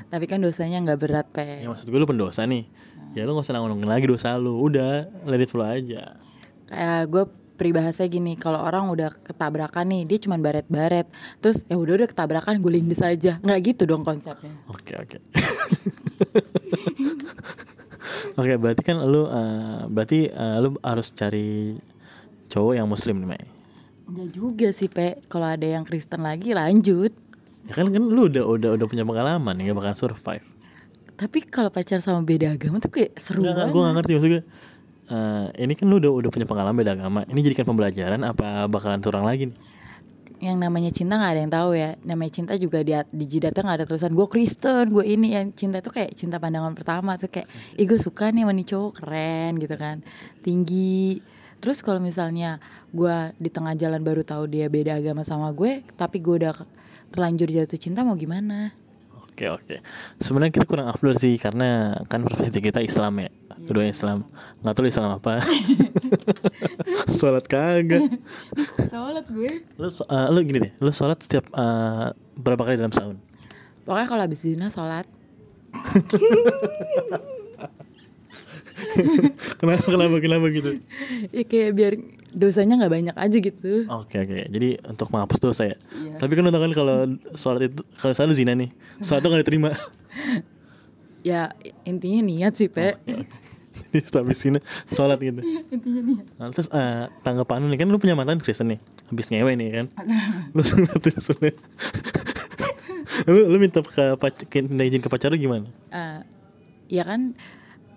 Tapi 0.07 0.25
kan 0.27 0.39
dosanya 0.39 0.79
nggak 0.83 0.99
berat 0.99 1.27
Pe 1.31 1.63
ya 1.63 1.67
maksud 1.67 1.91
gue 1.91 1.99
lu 1.99 2.07
pendosa 2.07 2.47
nih 2.47 2.67
ya 3.15 3.23
lu 3.23 3.39
gak 3.39 3.47
usah 3.47 3.59
ngomongin 3.59 3.87
lagi 3.87 4.07
dosa 4.07 4.35
lu 4.39 4.55
udah 4.59 5.07
let 5.27 5.43
it 5.43 5.51
flow 5.51 5.67
aja 5.67 6.19
kayak 6.67 7.07
gue 7.07 7.23
peribahasanya 7.57 8.11
gini 8.13 8.33
kalau 8.37 8.61
orang 8.61 8.87
udah 8.93 9.11
ketabrakan 9.25 9.89
nih 9.89 10.03
dia 10.05 10.19
cuman 10.23 10.39
baret-baret. 10.45 11.09
Terus 11.41 11.65
ya 11.67 11.81
udah 11.81 12.05
udah 12.05 12.09
ketabrakan 12.09 12.61
gue 12.61 12.73
lindes 12.77 13.01
aja. 13.01 13.41
Nggak 13.41 13.59
gitu 13.75 13.83
dong 13.89 14.05
konsepnya. 14.05 14.53
Oke 14.69 14.95
oke. 14.95 15.19
Oke 18.37 18.55
berarti 18.61 18.83
kan 18.85 19.01
lu 19.03 19.27
eh, 19.27 19.81
berarti 19.89 20.29
eh, 20.29 20.57
lu 20.63 20.77
harus 20.85 21.09
cari 21.11 21.75
cowok 22.53 22.73
yang 22.79 22.87
muslim 22.87 23.19
nih 23.25 23.29
Mai? 23.29 23.45
Enggak 24.07 24.29
juga 24.31 24.69
sih 24.71 24.87
pe. 24.87 25.19
Kalau 25.27 25.49
ada 25.49 25.67
yang 25.67 25.83
Kristen 25.83 26.23
lagi 26.23 26.55
lanjut. 26.55 27.11
Ya 27.67 27.73
kan 27.75 27.91
kan 27.91 28.03
lu 28.07 28.31
udah 28.31 28.45
udah 28.47 28.71
udah 28.79 28.87
punya 28.87 29.03
pengalaman 29.03 29.59
ya 29.59 29.75
bakal 29.75 29.97
survive. 29.99 30.47
Tapi 31.17 31.49
kalau 31.49 31.73
pacar 31.73 32.05
sama 32.05 32.21
beda 32.23 32.55
agama 32.55 32.77
tuh 32.77 32.93
kayak 32.93 33.17
seru 33.17 33.41
banget. 33.41 33.73
gue 33.73 33.81
gak 33.81 33.95
ngerti 33.97 34.13
maksud 34.21 34.33
eh, 35.11 35.47
Ini 35.65 35.73
kan 35.75 35.87
lu 35.87 35.99
udah 36.03 36.13
udah 36.13 36.31
punya 36.31 36.47
pengalaman 36.47 36.77
beda 36.77 36.93
agama. 36.99 37.21
Ini 37.27 37.41
jadikan 37.43 37.67
pembelajaran 37.67 38.21
apa 38.27 38.67
bakalan 38.71 39.01
turang 39.03 39.27
lagi 39.27 39.51
nih? 39.51 39.59
yang 40.37 40.61
namanya 40.61 40.93
cinta 40.93 41.17
nggak 41.17 41.33
ada 41.33 41.41
yang 41.41 41.53
tahu 41.53 41.71
ya. 41.73 41.91
Namanya 42.05 42.33
cinta 42.33 42.53
juga 42.61 42.85
di, 42.85 42.93
di 42.93 43.25
jidatnya 43.25 43.63
nggak 43.65 43.79
ada 43.81 43.87
tulisan 43.89 44.13
gue 44.13 44.27
Kristen 44.29 44.93
gue 44.93 45.05
ini. 45.05 45.33
Yang 45.33 45.57
cinta 45.57 45.81
tuh 45.81 45.97
kayak 45.97 46.13
cinta 46.13 46.37
pandangan 46.37 46.77
pertama. 46.77 47.17
Tuh 47.17 47.33
kayak 47.33 47.49
ih 47.81 47.89
suka 47.97 48.29
nih 48.29 48.45
sama 48.45 48.53
nih 48.53 48.67
cowok 48.69 48.93
keren 49.01 49.53
gitu 49.57 49.77
kan. 49.81 50.05
Tinggi. 50.45 51.25
Terus 51.57 51.81
kalau 51.81 52.05
misalnya 52.05 52.61
gue 52.93 53.33
di 53.41 53.49
tengah 53.49 53.73
jalan 53.73 54.05
baru 54.05 54.23
tahu 54.23 54.45
dia 54.45 54.69
beda 54.69 55.01
agama 55.01 55.25
sama 55.25 55.51
gue 55.57 55.81
tapi 55.97 56.21
gue 56.21 56.45
udah 56.45 56.53
terlanjur 57.11 57.49
jatuh 57.49 57.81
cinta 57.81 58.05
mau 58.05 58.13
gimana 58.13 58.77
Oke 59.37 59.53
oke. 59.53 59.77
Sebenarnya 60.17 60.49
kita 60.49 60.65
kurang 60.65 60.89
afdol 60.89 61.13
sih 61.21 61.37
Karena 61.37 61.93
kan 62.09 62.25
perspektif 62.25 62.65
kita 62.65 62.81
Islam 62.81 63.21
ya. 63.21 63.29
Kedua 63.69 63.85
Islam. 63.85 64.25
Gak 64.65 64.73
tahu 64.73 64.89
Islam 64.89 65.21
apa. 65.21 65.45
Sholat 67.21 67.45
kagak. 67.45 68.17
Sholat 68.89 69.29
gue. 69.29 69.61
Lu, 69.77 69.89
eh, 69.93 70.29
lu 70.33 70.41
gini 70.41 70.59
deh. 70.65 70.73
Lu 70.81 70.89
sholat 70.89 71.21
setiap 71.21 71.53
eh, 71.53 72.17
Berapa 72.41 72.65
kali 72.65 72.81
dalam 72.81 72.97
setahun? 72.97 73.21
pokoknya 73.85 74.09
kalau 74.09 74.23
habis 74.25 74.41
zina 74.41 74.73
sholat. 74.73 75.05
Kenapa 79.61 79.85
kenapa 79.89 80.17
kenapa 80.21 80.47
gitu? 80.53 80.71
ya 81.33 81.45
kayak 81.49 81.71
biar 81.73 81.95
dosanya 82.35 82.75
nggak 82.81 82.93
banyak 82.93 83.17
aja 83.17 83.37
gitu. 83.39 83.87
Oke 83.91 84.23
oke. 84.23 84.39
Jadi 84.51 84.69
untuk 84.87 85.09
menghapus 85.13 85.39
dosa 85.39 85.63
ya. 85.71 85.77
Iya. 85.95 86.19
Tapi 86.19 86.33
kan 86.35 86.49
tau 86.51 86.63
kan 86.63 86.73
kalau 86.75 86.97
sholat 87.37 87.71
itu 87.71 87.83
Kalau 87.99 88.13
lu 88.27 88.35
zina 88.35 88.53
nih. 88.57 88.71
Sholat 89.03 89.21
itu 89.23 89.29
gak 89.31 89.43
diterima. 89.47 89.71
Ya 91.27 91.51
intinya 91.83 92.23
niat 92.23 92.55
sih 92.55 92.71
pe. 92.71 92.95
Oke, 92.95 93.27
oke. 93.27 94.15
habis 94.23 94.47
ini 94.47 94.63
sholat 94.87 95.19
gitu. 95.19 95.43
Intinya 95.75 96.01
nih 96.07 96.19
Nah, 96.39 96.55
terus 96.55 96.71
eh, 96.71 97.11
tanggapan 97.27 97.67
lu 97.67 97.75
nih. 97.75 97.79
Kan 97.83 97.91
lu 97.91 97.99
punya 97.99 98.15
mantan 98.15 98.39
Kristen 98.39 98.71
nih. 98.71 98.79
Habis 99.11 99.35
ngewe 99.35 99.59
nih 99.59 99.69
kan. 99.75 99.87
Lu 100.55 100.63
terus 101.03 101.27
lu, 101.35 101.51
lu 103.27 103.41
lu 103.51 103.57
minta 103.59 103.83
ke 103.83 104.15
pac 104.15 104.39
minta 104.55 104.87
izin 104.87 105.03
ke 105.03 105.11
pacar 105.11 105.35
lu 105.35 105.39
gimana? 105.43 105.67
Eh, 105.91 106.23
ya 106.95 107.03
kan 107.03 107.35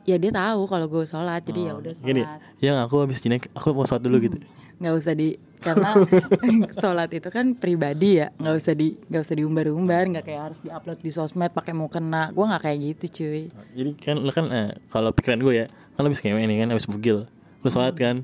ya 0.04 0.16
dia 0.16 0.32
tahu 0.32 0.62
kalau 0.66 0.86
gue 0.86 1.04
sholat 1.04 1.42
jadi 1.42 1.62
ya 1.66 1.74
udah 1.76 1.94
Oh, 1.94 2.04
gini. 2.04 2.22
sholat. 2.22 2.40
Yang 2.60 2.76
aku 2.82 2.96
habis 3.00 3.20
jinak 3.20 3.48
aku 3.52 3.68
mau 3.72 3.84
sholat 3.84 4.02
dulu 4.02 4.18
gitu. 4.22 4.38
Nggak 4.80 4.94
usah 4.96 5.12
di 5.12 5.30
karena 5.60 5.92
sholat 6.82 7.10
itu 7.12 7.28
kan 7.28 7.52
pribadi 7.52 8.16
ya 8.16 8.32
nggak 8.34 8.56
usah 8.56 8.72
di 8.74 8.96
nggak 9.04 9.22
usah 9.22 9.36
diumbar-umbar 9.36 10.08
nggak 10.08 10.24
kayak 10.24 10.42
harus 10.46 10.60
diupload 10.62 10.98
di 10.98 11.12
sosmed 11.12 11.52
pakai 11.52 11.74
mau 11.74 11.88
kena. 11.88 12.32
Gue 12.32 12.46
nggak 12.46 12.64
kayak 12.64 12.78
gitu 12.80 13.06
cuy. 13.18 13.44
Jadi 13.74 13.92
kan 13.98 14.16
lu 14.18 14.30
kan 14.30 14.46
eh, 14.48 14.70
kalau 14.88 15.12
pikiran 15.12 15.36
gue 15.38 15.54
ya 15.58 15.66
kan 15.94 16.04
habis 16.04 16.20
ngewe 16.20 16.40
nih 16.42 16.58
kan 16.60 16.70
habis 16.70 16.86
bugil. 16.86 17.28
Lu 17.60 17.68
sholat 17.68 17.92
kan. 17.94 18.24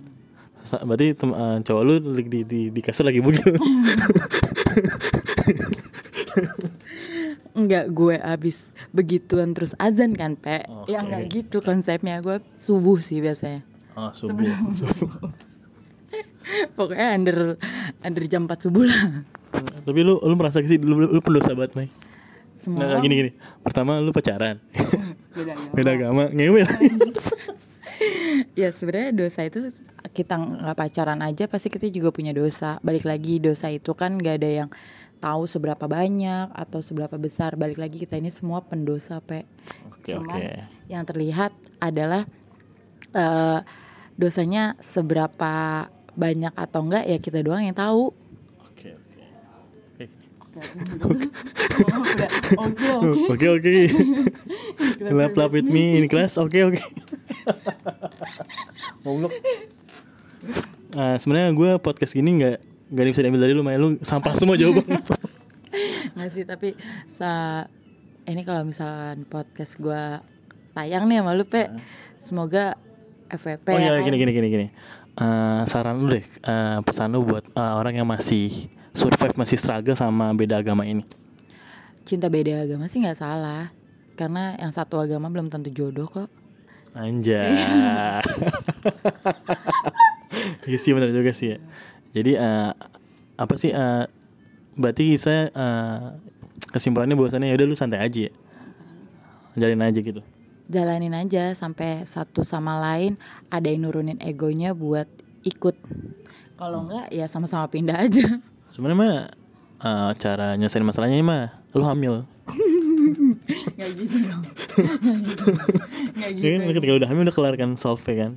Berarti 0.66 1.14
tem- 1.14 1.36
eh, 1.36 1.58
cowok 1.62 1.84
lu 1.84 1.94
di, 2.18 2.42
di, 2.42 2.62
di 2.72 2.82
kasur 2.82 3.04
lagi 3.04 3.20
bugil 3.20 3.44
Enggak 7.56 7.88
gue 7.96 8.20
abis 8.20 8.70
begituan 8.92 9.56
terus 9.56 9.72
azan 9.80 10.12
kan 10.12 10.36
pe 10.36 10.68
Ya 10.92 11.00
Oke. 11.00 11.08
enggak 11.08 11.24
gitu 11.32 11.58
konsepnya 11.64 12.20
Gue 12.20 12.44
subuh 12.60 13.00
sih 13.00 13.24
biasanya 13.24 13.64
oh 13.96 14.12
subuh 14.12 14.44
subuh 14.76 15.12
Pokoknya 16.78 17.16
under 17.16 17.38
under 18.04 18.24
jam 18.28 18.46
4 18.46 18.60
subuh 18.60 18.86
lah 18.86 19.24
tapi 19.86 20.02
lu 20.02 20.20
lu 20.20 20.36
merasa 20.36 20.60
sih 20.66 20.82
lu, 20.82 20.98
lu, 21.00 21.08
lu 21.16 21.22
pendosa 21.24 21.56
banget 21.56 21.74
nih 21.80 21.90
Semua 22.56 22.88
Nah, 22.88 23.00
gini 23.04 23.16
gini. 23.20 23.32
Pertama 23.62 24.00
lu 24.00 24.16
pacaran. 24.16 24.64
beda 25.36 25.52
ya. 25.60 25.72
Beda 25.76 25.92
agama, 25.92 26.32
lagi. 26.32 26.64
Ya 28.56 28.72
sebenarnya 28.72 29.12
dosa 29.12 29.44
itu 29.44 29.60
kita 30.16 30.40
nggak 30.40 30.76
pacaran 30.80 31.20
aja 31.20 31.48
pasti 31.52 31.68
kita 31.68 31.92
juga 31.92 32.16
punya 32.16 32.32
dosa. 32.32 32.80
Balik 32.80 33.04
lagi 33.04 33.44
dosa 33.44 33.68
itu 33.68 33.92
kan 33.92 34.16
nggak 34.16 34.36
ada 34.40 34.50
yang 34.64 34.70
tahu 35.26 35.50
seberapa 35.50 35.90
banyak 35.90 36.54
atau 36.54 36.86
seberapa 36.86 37.18
besar. 37.18 37.58
Balik 37.58 37.82
lagi 37.82 37.98
kita 37.98 38.22
ini 38.22 38.30
semua 38.30 38.62
pendosa 38.62 39.18
pe. 39.26 39.50
Oke, 39.90 40.14
Cuman 40.14 40.38
oke. 40.38 40.62
yang 40.86 41.02
terlihat 41.02 41.50
adalah 41.82 42.30
eh, 43.18 43.60
dosanya 44.14 44.78
seberapa 44.78 45.90
banyak 46.14 46.54
atau 46.54 46.86
enggak 46.86 47.10
ya 47.10 47.18
kita 47.18 47.42
doang 47.42 47.66
yang 47.66 47.74
tahu. 47.74 48.14
Oke, 48.70 48.94
oke. 48.94 49.24
Oke 50.54 50.68
oke. 51.02 51.36
Oke, 53.34 53.48
oke. 53.50 53.74
Lap 55.12 55.34
lap 55.36 55.52
with 55.52 55.68
me 55.68 56.00
in 56.00 56.06
class. 56.08 56.38
Oke, 56.40 56.64
oke. 56.64 56.80
Goblok. 59.04 59.34
Ah, 60.96 61.20
sebenarnya 61.20 61.52
gue 61.52 61.70
podcast 61.84 62.16
gini 62.16 62.40
nggak 62.40 62.58
nggak 62.86 63.06
bisa 63.12 63.22
diambil 63.26 63.42
dari 63.44 63.54
lu, 63.58 63.66
Maya. 63.66 63.78
Lu 63.82 64.00
sampah 64.00 64.32
semua 64.38 64.56
jawaban. 64.56 64.86
Nggak 66.16 66.30
sih 66.32 66.44
tapi 66.48 66.70
sa 67.12 67.64
ini 68.26 68.42
kalau 68.48 68.64
misalkan 68.66 69.28
podcast 69.28 69.78
gua 69.78 70.24
tayang 70.74 71.06
nih 71.06 71.22
sama 71.22 71.32
lu 71.36 71.46
pe 71.46 71.70
semoga 72.24 72.80
FVP 73.30 73.68
oh 73.70 73.80
ya 73.80 73.84
iya, 73.84 73.92
kan? 74.00 74.06
gini 74.08 74.16
gini 74.18 74.32
gini 74.32 74.48
gini. 74.48 74.68
Eh, 75.16 75.62
saran 75.68 75.96
lu 76.04 76.12
deh, 76.12 76.24
eh, 76.24 76.78
pesan 76.84 77.16
lu 77.16 77.24
buat 77.24 77.46
eh, 77.48 77.74
orang 77.76 77.96
yang 77.96 78.08
masih 78.08 78.68
survive 78.92 79.36
masih 79.40 79.56
struggle 79.60 79.96
sama 79.96 80.32
beda 80.36 80.60
agama 80.60 80.84
ini. 80.88 81.04
cinta 82.06 82.30
beda 82.30 82.62
agama 82.70 82.86
sih 82.86 83.02
nggak 83.02 83.18
salah 83.18 83.74
karena 84.14 84.54
yang 84.62 84.70
satu 84.70 85.02
agama 85.02 85.26
belum 85.26 85.50
tentu 85.50 85.74
jodoh 85.74 86.06
kok 86.06 86.30
Anjay. 86.96 87.52
Iya 90.66 90.78
sih 90.82 90.92
benar 90.92 91.14
juga 91.14 91.32
sih 91.32 91.56
ya. 91.56 91.58
Jadi 92.16 92.36
eh, 92.36 92.72
apa 93.36 93.54
sih 93.60 93.72
eh, 93.72 94.04
berarti 94.76 95.16
saya 95.16 95.48
eh, 95.48 96.00
kesimpulannya 96.70 97.14
bahwasannya 97.14 97.48
ya 97.48 97.56
udah 97.56 97.66
lu 97.66 97.76
santai 97.76 98.00
aja 98.00 98.28
ya. 98.28 98.34
Jalin 99.56 99.80
aja 99.82 100.00
gitu. 100.00 100.20
jalanin 100.66 101.14
aja 101.14 101.54
sampai 101.54 102.04
satu 102.04 102.42
sama 102.42 102.76
lain 102.76 103.16
ada 103.48 103.66
yang 103.66 103.86
nurunin 103.86 104.18
egonya 104.18 104.74
buat 104.74 105.06
ikut 105.42 105.78
kalau 106.56 106.84
enggak 106.84 107.08
ya 107.08 107.26
sama-sama 107.26 107.66
pindah 107.66 107.96
aja 107.96 108.42
Sebenarnya 108.66 108.98
mah 108.98 109.16
eh, 109.80 110.12
cara 110.18 110.56
nyelesain 110.56 110.82
masalahnya 110.82 111.22
mah 111.22 111.44
lu 111.72 111.84
hamil. 111.84 112.26
nggak 113.76 113.90
gitu 113.94 114.18
dong 114.22 114.42
nggak 116.16 116.32
gitu 116.34 116.44
Ya 116.44 116.58
kan 116.58 116.74
ketika 116.74 116.94
udah 116.96 117.08
hamil 117.08 117.24
udah 117.24 117.36
kelar 117.36 117.56
kan 117.56 117.70
solve 117.76 118.02
kan. 118.04 118.36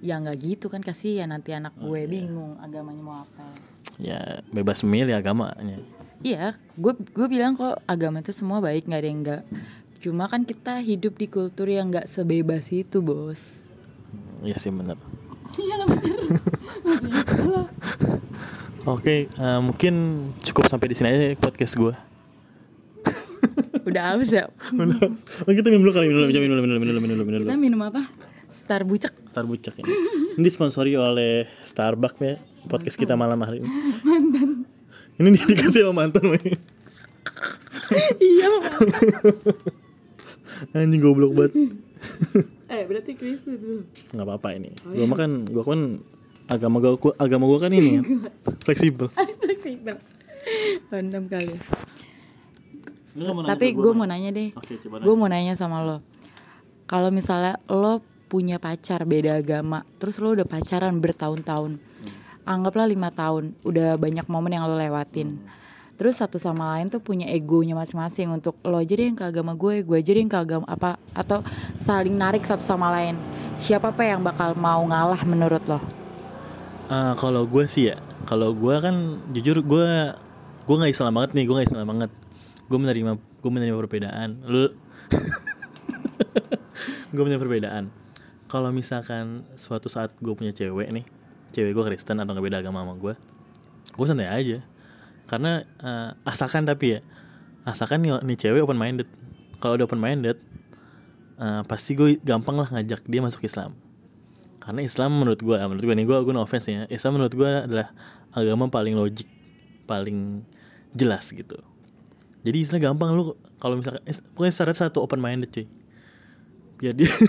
ya 0.00 0.16
nggak 0.16 0.36
gitu 0.38 0.66
kan 0.66 0.80
kasihan 0.80 1.28
nanti 1.28 1.52
anak 1.52 1.76
gue 1.76 2.02
bingung 2.04 2.56
agamanya 2.58 2.98
mau 2.98 3.16
apa 3.20 3.46
Ya 4.00 4.40
bebas 4.48 4.80
memilih 4.80 5.12
agamanya. 5.12 5.76
Iya, 6.20 6.56
gue 6.76 6.92
gue 6.96 7.26
bilang 7.28 7.56
kok 7.56 7.80
agama 7.88 8.20
itu 8.20 8.32
semua 8.32 8.60
baik 8.60 8.88
nggak 8.88 9.00
ada 9.00 9.08
yang 9.08 9.20
enggak. 9.24 9.42
Cuma 10.00 10.24
kan 10.28 10.44
kita 10.48 10.80
hidup 10.80 11.20
di 11.20 11.28
kultur 11.28 11.68
yang 11.68 11.92
nggak 11.92 12.08
sebebas 12.08 12.72
itu 12.72 13.04
bos. 13.04 13.68
Iya 14.40 14.56
sih 14.56 14.72
benar. 14.72 14.96
Iya 15.56 15.74
lah 15.80 15.86
bener. 15.88 16.18
Oke, 18.88 19.28
eh, 19.28 19.60
mungkin 19.60 19.94
cukup 20.40 20.72
sampai 20.72 20.88
di 20.88 20.96
sini 20.96 21.08
aja 21.12 21.36
podcast 21.36 21.76
gue. 21.76 21.92
Udah 23.84 24.16
habis 24.16 24.32
ya. 24.32 24.48
Benar. 24.72 25.12
Oh, 25.44 25.52
kita 25.52 25.68
minum 25.68 25.84
dulu 25.84 25.92
kali 25.92 26.08
minum 26.08 26.24
dulu, 26.24 26.32
minum 26.32 26.56
dulu, 26.56 26.60
minum 26.64 26.76
dulu, 26.80 26.80
minum 26.80 27.00
dulu, 27.00 27.24
minum 27.28 27.40
dulu. 27.44 27.48
Kita 27.52 27.60
minum 27.60 27.80
apa? 27.84 28.00
Star 28.48 28.82
bucek. 28.84 29.12
Starbucks 29.28 29.80
ini. 29.80 29.92
Ini 30.36 30.42
disponsori 30.42 30.96
oleh 30.96 31.46
Starbucks 31.64 32.18
ya 32.20 32.34
podcast 32.66 32.96
kita 32.98 33.14
malam 33.16 33.40
hari 33.40 33.62
ini. 33.62 33.70
Ini 35.20 35.36
dikasih 35.36 35.84
sama 35.84 36.04
mantan 36.06 36.24
iya. 38.20 38.48
Anjing 40.76 41.00
goblok 41.00 41.32
banget. 41.36 41.52
eh 42.72 42.82
berarti 42.88 43.12
Kristus 43.16 43.60
dulu. 43.60 43.84
Nggak 44.16 44.26
apa-apa 44.26 44.48
ini. 44.56 44.72
Gua 44.84 45.06
makan, 45.08 45.30
gua 45.52 45.64
kan 45.64 45.80
agama 46.48 46.76
gua 46.80 46.96
agama 47.20 47.44
gua 47.44 47.58
kan 47.60 47.72
ini 47.72 48.00
ya, 48.00 48.02
fleksibel. 48.64 49.12
Fleksibel. 49.44 49.96
Random 50.88 51.24
kali. 51.28 51.56
Tapi 53.20 53.66
gue 53.74 53.92
mau 53.92 54.06
nanya 54.06 54.30
deh. 54.30 54.54
Oke, 54.54 54.78
coba 54.86 55.02
Gue 55.02 55.14
mau 55.18 55.26
nanya 55.26 55.58
sama 55.58 55.82
lo. 55.82 55.98
Kalau 56.86 57.10
misalnya 57.10 57.58
lo 57.66 58.00
punya 58.30 58.62
pacar 58.62 59.02
beda 59.02 59.42
agama, 59.42 59.82
terus 59.98 60.22
lo 60.22 60.30
udah 60.30 60.46
pacaran 60.46 61.02
bertahun-tahun, 61.02 61.82
anggaplah 62.50 62.90
lima 62.90 63.14
tahun, 63.14 63.54
udah 63.62 63.94
banyak 63.94 64.26
momen 64.26 64.58
yang 64.58 64.66
lo 64.66 64.74
lewatin. 64.74 65.38
Terus 65.94 66.18
satu 66.18 66.40
sama 66.40 66.74
lain 66.74 66.90
tuh 66.90 66.98
punya 66.98 67.28
egonya 67.28 67.76
masing-masing 67.76 68.32
untuk 68.32 68.56
lo 68.66 68.80
aja 68.80 68.96
deh 68.96 69.06
yang 69.06 69.14
ke 69.14 69.22
agama 69.22 69.54
gue, 69.54 69.84
gue 69.86 69.96
aja 70.00 70.10
deh 70.10 70.22
yang 70.24 70.32
ke 70.32 70.40
agama 70.40 70.66
apa 70.66 70.96
atau 71.12 71.44
saling 71.76 72.16
narik 72.16 72.42
satu 72.42 72.64
sama 72.64 72.90
lain. 72.90 73.14
Siapa 73.60 73.92
apa 73.92 74.02
yang 74.02 74.24
bakal 74.24 74.56
mau 74.56 74.80
ngalah 74.82 75.20
menurut 75.28 75.60
lo? 75.68 75.78
Ah, 76.88 77.14
kalau 77.14 77.44
gue 77.46 77.68
sih 77.68 77.92
ya, 77.92 78.00
kalau 78.24 78.50
gue 78.56 78.74
kan 78.80 79.20
jujur 79.30 79.60
gue 79.62 79.88
gue 80.64 80.76
nggak 80.80 80.90
Islam 80.90 81.12
banget 81.20 81.30
nih, 81.36 81.44
gue 81.44 81.54
nggak 81.54 81.68
Islam 81.68 81.86
banget. 81.86 82.10
Gue 82.66 82.78
menerima 82.80 83.12
gue 83.20 83.50
menerima 83.52 83.76
perbedaan. 83.76 84.28
Lu 84.48 84.72
gue 87.12 87.22
menerima 87.22 87.44
perbedaan. 87.44 87.84
Kalau 88.48 88.72
misalkan 88.72 89.44
suatu 89.54 89.92
saat 89.92 90.16
gue 90.16 90.32
punya 90.32 90.56
cewek 90.56 90.88
nih, 90.90 91.04
cewek 91.50 91.72
gue 91.74 91.84
Kristen 91.92 92.18
atau 92.18 92.32
nggak 92.32 92.46
beda 92.46 92.58
agama 92.62 92.82
sama 92.82 92.94
gue, 92.96 93.14
gue 93.94 94.06
santai 94.06 94.30
aja. 94.30 94.58
Karena 95.30 95.62
eh, 95.62 96.10
asalkan 96.26 96.66
tapi 96.66 96.98
ya, 96.98 97.00
asalkan 97.62 98.02
nih, 98.02 98.18
nih 98.22 98.36
cewek 98.38 98.64
open 98.66 98.78
minded. 98.78 99.06
Kalau 99.62 99.76
udah 99.78 99.86
open 99.86 100.00
minded, 100.00 100.38
eh, 101.38 101.62
pasti 101.66 101.94
gue 101.94 102.18
gampang 102.22 102.58
lah 102.58 102.68
ngajak 102.70 103.04
dia 103.06 103.20
masuk 103.20 103.44
Islam 103.44 103.74
karena 104.60 104.84
Islam 104.84 105.10
menurut 105.16 105.40
gue 105.40 105.56
menurut 105.56 105.82
gue 105.82 105.94
nih 105.96 106.06
gue 106.06 106.18
gue 106.20 106.34
no 106.36 106.44
offense 106.44 106.68
ya 106.68 106.84
Islam 106.92 107.16
menurut 107.16 107.32
gue 107.32 107.48
adalah 107.48 107.90
agama 108.36 108.68
paling 108.68 108.92
logik 108.92 109.26
paling 109.88 110.44
jelas 110.92 111.32
gitu 111.32 111.56
jadi 112.44 112.56
istilah 112.60 112.92
gampang 112.92 113.16
lu 113.16 113.34
kalau 113.56 113.80
misalkan 113.80 114.04
is- 114.04 114.20
pokoknya 114.36 114.52
syarat 114.54 114.76
satu 114.76 115.00
open 115.00 115.18
minded 115.18 115.48
cuy 115.48 115.66
biar 116.76 116.92
dia 116.92 117.08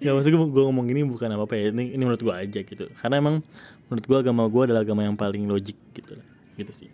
Gak 0.00 0.12
maksud 0.14 0.30
gue, 0.30 0.40
gue 0.50 0.64
ngomong 0.66 0.86
gini 0.90 1.00
bukan 1.06 1.28
apa-apa 1.34 1.54
ya. 1.58 1.64
Ini, 1.70 1.94
ini 1.94 2.02
menurut 2.02 2.22
gue 2.22 2.34
aja 2.34 2.60
gitu. 2.62 2.84
Karena 2.98 3.20
emang 3.20 3.44
menurut 3.88 4.04
gue 4.04 4.18
agama 4.18 4.42
gue 4.48 4.62
adalah 4.70 4.82
agama 4.82 5.02
yang 5.04 5.14
paling 5.18 5.44
logik 5.46 5.78
gitu 5.94 6.18
Gitu 6.54 6.72
sih. 6.72 6.90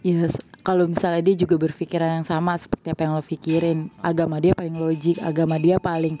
Yes, 0.00 0.32
kalau 0.64 0.88
misalnya 0.88 1.20
dia 1.20 1.36
juga 1.36 1.60
berpikiran 1.60 2.22
yang 2.22 2.26
sama 2.26 2.56
seperti 2.56 2.88
apa 2.94 3.04
yang 3.04 3.12
lo 3.18 3.20
pikirin, 3.20 3.92
agama 4.00 4.40
dia 4.40 4.56
paling 4.56 4.76
logik, 4.78 5.20
agama 5.20 5.60
dia 5.60 5.76
paling 5.76 6.16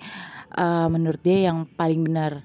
eh, 0.52 0.88
menurut 0.90 1.22
dia 1.24 1.48
yang 1.48 1.64
paling 1.78 2.04
benar. 2.04 2.44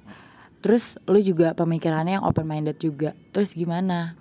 Terus 0.64 0.96
lo 1.04 1.20
juga 1.20 1.52
pemikirannya 1.52 2.22
yang 2.22 2.26
open 2.26 2.48
minded 2.48 2.80
juga. 2.80 3.12
Terus 3.36 3.52
gimana? 3.52 4.16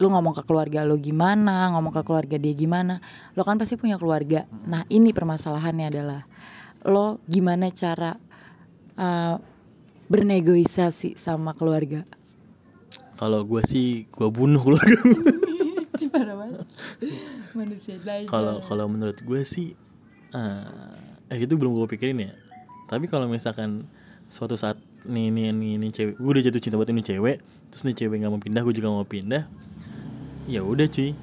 lu 0.00 0.08
ngomong 0.08 0.32
ke 0.32 0.42
keluarga 0.48 0.80
lo 0.82 0.96
gimana? 0.96 1.68
Ngomong 1.76 1.92
ke 1.92 2.02
keluarga 2.02 2.36
dia 2.40 2.56
gimana? 2.56 3.04
Lo 3.36 3.44
kan 3.44 3.60
pasti 3.60 3.76
punya 3.76 4.00
keluarga. 4.00 4.48
Nah 4.64 4.88
ini 4.88 5.12
permasalahannya 5.12 5.86
adalah 5.92 6.24
lo 6.88 7.20
gimana 7.28 7.68
cara 7.68 8.16
uh, 9.00 9.40
bernegosiasi 10.12 11.16
sama 11.16 11.56
keluarga? 11.56 12.04
Kalau 13.16 13.44
gue 13.48 13.64
sih 13.64 14.04
gue 14.12 14.28
bunuh 14.28 14.60
keluarga. 14.60 15.00
manusia 17.50 17.98
Kalau 18.30 18.62
kalau 18.62 18.86
menurut 18.86 19.18
gue 19.20 19.40
sih 19.42 19.74
eh 20.30 20.64
eh 21.30 21.38
itu 21.38 21.54
belum 21.56 21.74
gue 21.74 21.88
pikirin 21.96 22.30
ya. 22.30 22.32
Tapi 22.86 23.06
kalau 23.06 23.26
misalkan 23.26 23.86
suatu 24.30 24.54
saat 24.54 24.78
nih 25.06 25.32
nih 25.32 25.50
nih, 25.54 25.74
nih 25.80 25.90
cewek 25.90 26.14
gue 26.20 26.30
udah 26.30 26.44
jatuh 26.44 26.60
cinta 26.62 26.76
buat 26.76 26.90
ini 26.92 27.02
cewek 27.02 27.40
terus 27.72 27.82
nih 27.88 27.96
cewek 27.96 28.20
nggak 28.20 28.32
mau 28.34 28.42
pindah 28.42 28.62
gue 28.66 28.74
juga 28.76 28.88
mau 28.92 29.06
pindah 29.06 29.44
ya 30.50 30.60
udah 30.66 30.86
cuy. 30.90 31.14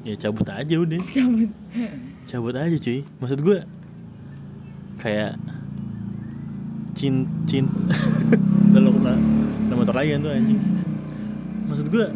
Ya 0.00 0.14
cabut 0.16 0.48
aja 0.48 0.76
udah. 0.80 1.00
Cabut. 1.02 1.50
Cabut 2.24 2.54
aja 2.56 2.76
cuy. 2.76 3.04
Maksud 3.20 3.40
gue 3.44 3.58
kayak 5.00 5.36
cin 7.00 7.24
cin. 7.48 7.64
Lalu 8.76 9.00
kena 9.00 9.14
kena 9.64 9.74
motor 9.80 9.96
lagi 9.96 10.12
kan 10.12 10.20
tuh 10.20 10.32
anjing. 10.36 10.60
Maksud 11.72 11.86
gue 11.88 12.06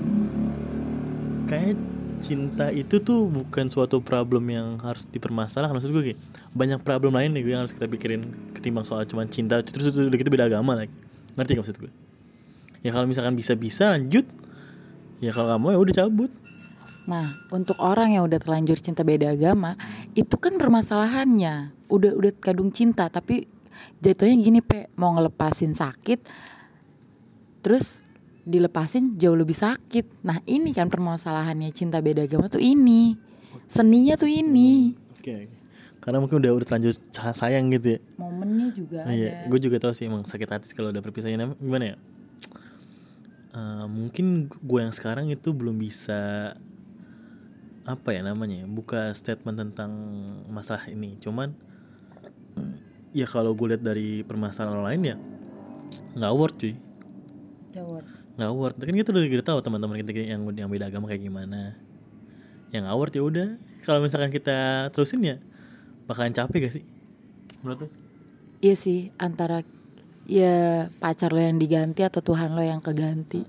kayak 1.48 1.76
cinta 2.20 2.68
itu 2.68 3.00
tuh 3.00 3.32
bukan 3.32 3.72
suatu 3.72 4.04
problem 4.04 4.44
yang 4.52 4.76
harus 4.84 5.08
dipermasalahkan. 5.08 5.80
Maksud 5.80 5.88
gue 5.88 6.12
kayak 6.12 6.20
banyak 6.52 6.84
problem 6.84 7.16
lain 7.16 7.32
nih 7.32 7.40
gue 7.40 7.52
yang 7.56 7.64
harus 7.64 7.72
kita 7.72 7.88
pikirin 7.88 8.28
ketimbang 8.52 8.84
soal 8.84 9.08
cuman 9.08 9.24
cinta. 9.32 9.64
Terus 9.64 9.88
itu 9.88 10.12
udah 10.12 10.18
gitu 10.20 10.28
beda 10.28 10.52
agama 10.52 10.76
lagi 10.76 10.92
ngerti 11.34 11.50
gak 11.58 11.62
maksud 11.66 11.78
gue 11.82 11.92
ya 12.84 12.90
kalau 12.94 13.06
misalkan 13.08 13.34
bisa 13.34 13.58
bisa 13.58 13.96
lanjut 13.96 14.26
ya 15.18 15.30
kalau 15.32 15.56
kamu 15.56 15.66
ya 15.72 15.78
udah 15.80 15.94
cabut. 16.04 16.32
Nah, 17.04 17.36
untuk 17.52 17.76
orang 17.84 18.16
yang 18.16 18.24
udah 18.24 18.40
terlanjur 18.40 18.80
cinta 18.80 19.04
beda 19.04 19.36
agama, 19.36 19.76
itu 20.16 20.40
kan 20.40 20.56
permasalahannya. 20.56 21.76
Udah 21.92 22.16
udah 22.16 22.32
kadung 22.40 22.72
cinta, 22.72 23.12
tapi 23.12 23.44
jatuhnya 23.98 24.36
gini, 24.36 24.60
Pe, 24.60 24.88
mau 24.94 25.12
ngelepasin 25.12 25.72
sakit 25.72 26.20
terus 27.60 28.04
dilepasin 28.44 29.16
jauh 29.16 29.32
lebih 29.32 29.56
sakit. 29.56 30.20
Nah, 30.20 30.36
ini 30.44 30.76
kan 30.76 30.92
permasalahannya 30.92 31.72
cinta 31.72 32.04
beda 32.04 32.28
agama 32.28 32.52
tuh 32.52 32.60
ini. 32.60 33.16
Seninya 33.64 34.14
tuh 34.14 34.28
ini. 34.28 34.92
oke 35.16 35.48
karena 36.04 36.20
mungkin 36.20 36.36
udah 36.36 36.52
udah 36.52 36.66
terlanjur 36.68 36.92
sa- 37.08 37.32
sayang 37.32 37.72
gitu 37.72 37.96
ya 37.96 38.00
Momennya 38.20 38.68
juga 38.76 39.08
Oh, 39.08 39.14
iya, 39.16 39.48
gue 39.48 39.56
juga 39.56 39.80
tahu 39.80 39.96
sih 39.96 40.04
emang 40.04 40.20
sakit 40.28 40.44
hati 40.52 40.76
kalau 40.76 40.92
udah 40.92 41.00
perpisahan 41.00 41.56
gimana 41.56 41.84
ya? 41.84 41.96
Eh, 43.56 43.86
mungkin 43.88 44.52
gue 44.52 44.80
yang 44.84 44.92
sekarang 44.92 45.32
itu 45.32 45.56
belum 45.56 45.80
bisa 45.80 46.52
apa 47.88 48.08
ya 48.12 48.20
namanya 48.20 48.64
ya, 48.64 48.66
buka 48.68 49.16
statement 49.16 49.56
tentang 49.56 49.92
masalah 50.52 50.84
ini. 50.92 51.16
Cuman 51.16 51.56
ya 53.14 53.26
kalau 53.30 53.54
gue 53.54 53.72
lihat 53.72 53.82
dari 53.86 54.26
permasalahan 54.26 54.74
orang 54.74 54.86
lain 54.90 55.02
ya 55.06 55.16
nggak 56.14 56.32
worth 56.34 56.56
cuy, 56.58 56.74
Jawab. 57.74 58.02
nggak 58.38 58.52
worth. 58.54 58.76
Kan 58.78 58.94
kita 58.94 59.10
udah, 59.10 59.22
udah 59.26 59.46
tahu 59.46 59.58
teman-teman 59.62 59.96
kita 59.98 60.10
yang 60.14 60.42
yang 60.54 60.70
beda 60.70 60.90
agama 60.90 61.10
kayak 61.10 61.26
gimana. 61.26 61.74
Yang 62.70 62.86
nggak 62.86 62.98
worth 62.98 63.14
ya 63.14 63.22
udah. 63.22 63.48
Kalau 63.82 63.98
misalkan 64.02 64.30
kita 64.30 64.90
terusin 64.94 65.22
ya 65.22 65.36
bakalan 66.06 66.32
capek 66.32 66.68
gak 66.68 66.74
sih? 66.80 66.84
Menurut 67.60 67.86
lu? 67.86 67.88
Iya 68.64 68.74
sih, 68.76 69.12
antara 69.20 69.60
ya 70.24 70.88
pacar 70.96 71.36
lo 71.36 71.40
yang 71.40 71.60
diganti 71.60 72.00
atau 72.00 72.24
Tuhan 72.24 72.56
lo 72.56 72.64
yang 72.64 72.80
keganti. 72.80 73.44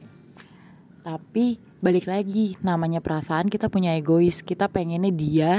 Tapi 1.05 1.61
balik 1.79 2.09
lagi, 2.09 2.57
namanya 2.65 2.99
perasaan 2.99 3.47
kita 3.47 3.69
punya 3.69 3.93
egois, 3.95 4.41
kita 4.41 4.67
pengennya 4.67 5.13
dia 5.13 5.53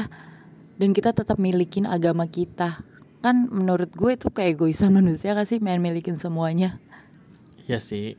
dan 0.77 0.91
kita 0.93 1.15
tetap 1.15 1.39
milikin 1.39 1.87
agama 1.89 2.27
kita. 2.29 2.83
Kan 3.25 3.49
menurut 3.53 3.91
gue 3.93 4.13
itu 4.17 4.29
keegoisan 4.33 4.93
manusia 4.99 5.33
gak 5.37 5.49
sih 5.49 5.59
main 5.63 5.81
milikin 5.81 6.21
semuanya. 6.21 6.81
Ya 7.67 7.83
sih, 7.83 8.15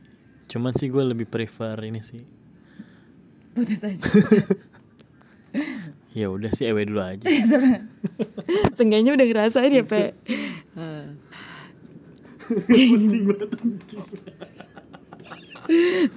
cuman 0.50 0.76
sih 0.76 0.92
gue 0.92 1.00
lebih 1.00 1.24
prefer 1.24 1.78
ini 1.84 2.04
sih. 2.04 2.22
Putus 3.56 3.82
aja. 3.82 4.02
Ya 6.16 6.32
udah 6.32 6.50
sih 6.50 6.66
ewe 6.66 6.82
dulu 6.88 7.04
aja. 7.04 7.24
Seenggaknya 8.76 9.14
udah 9.14 9.26
ngerasain 9.28 9.70
ya, 9.70 9.84
Pe. 9.86 10.16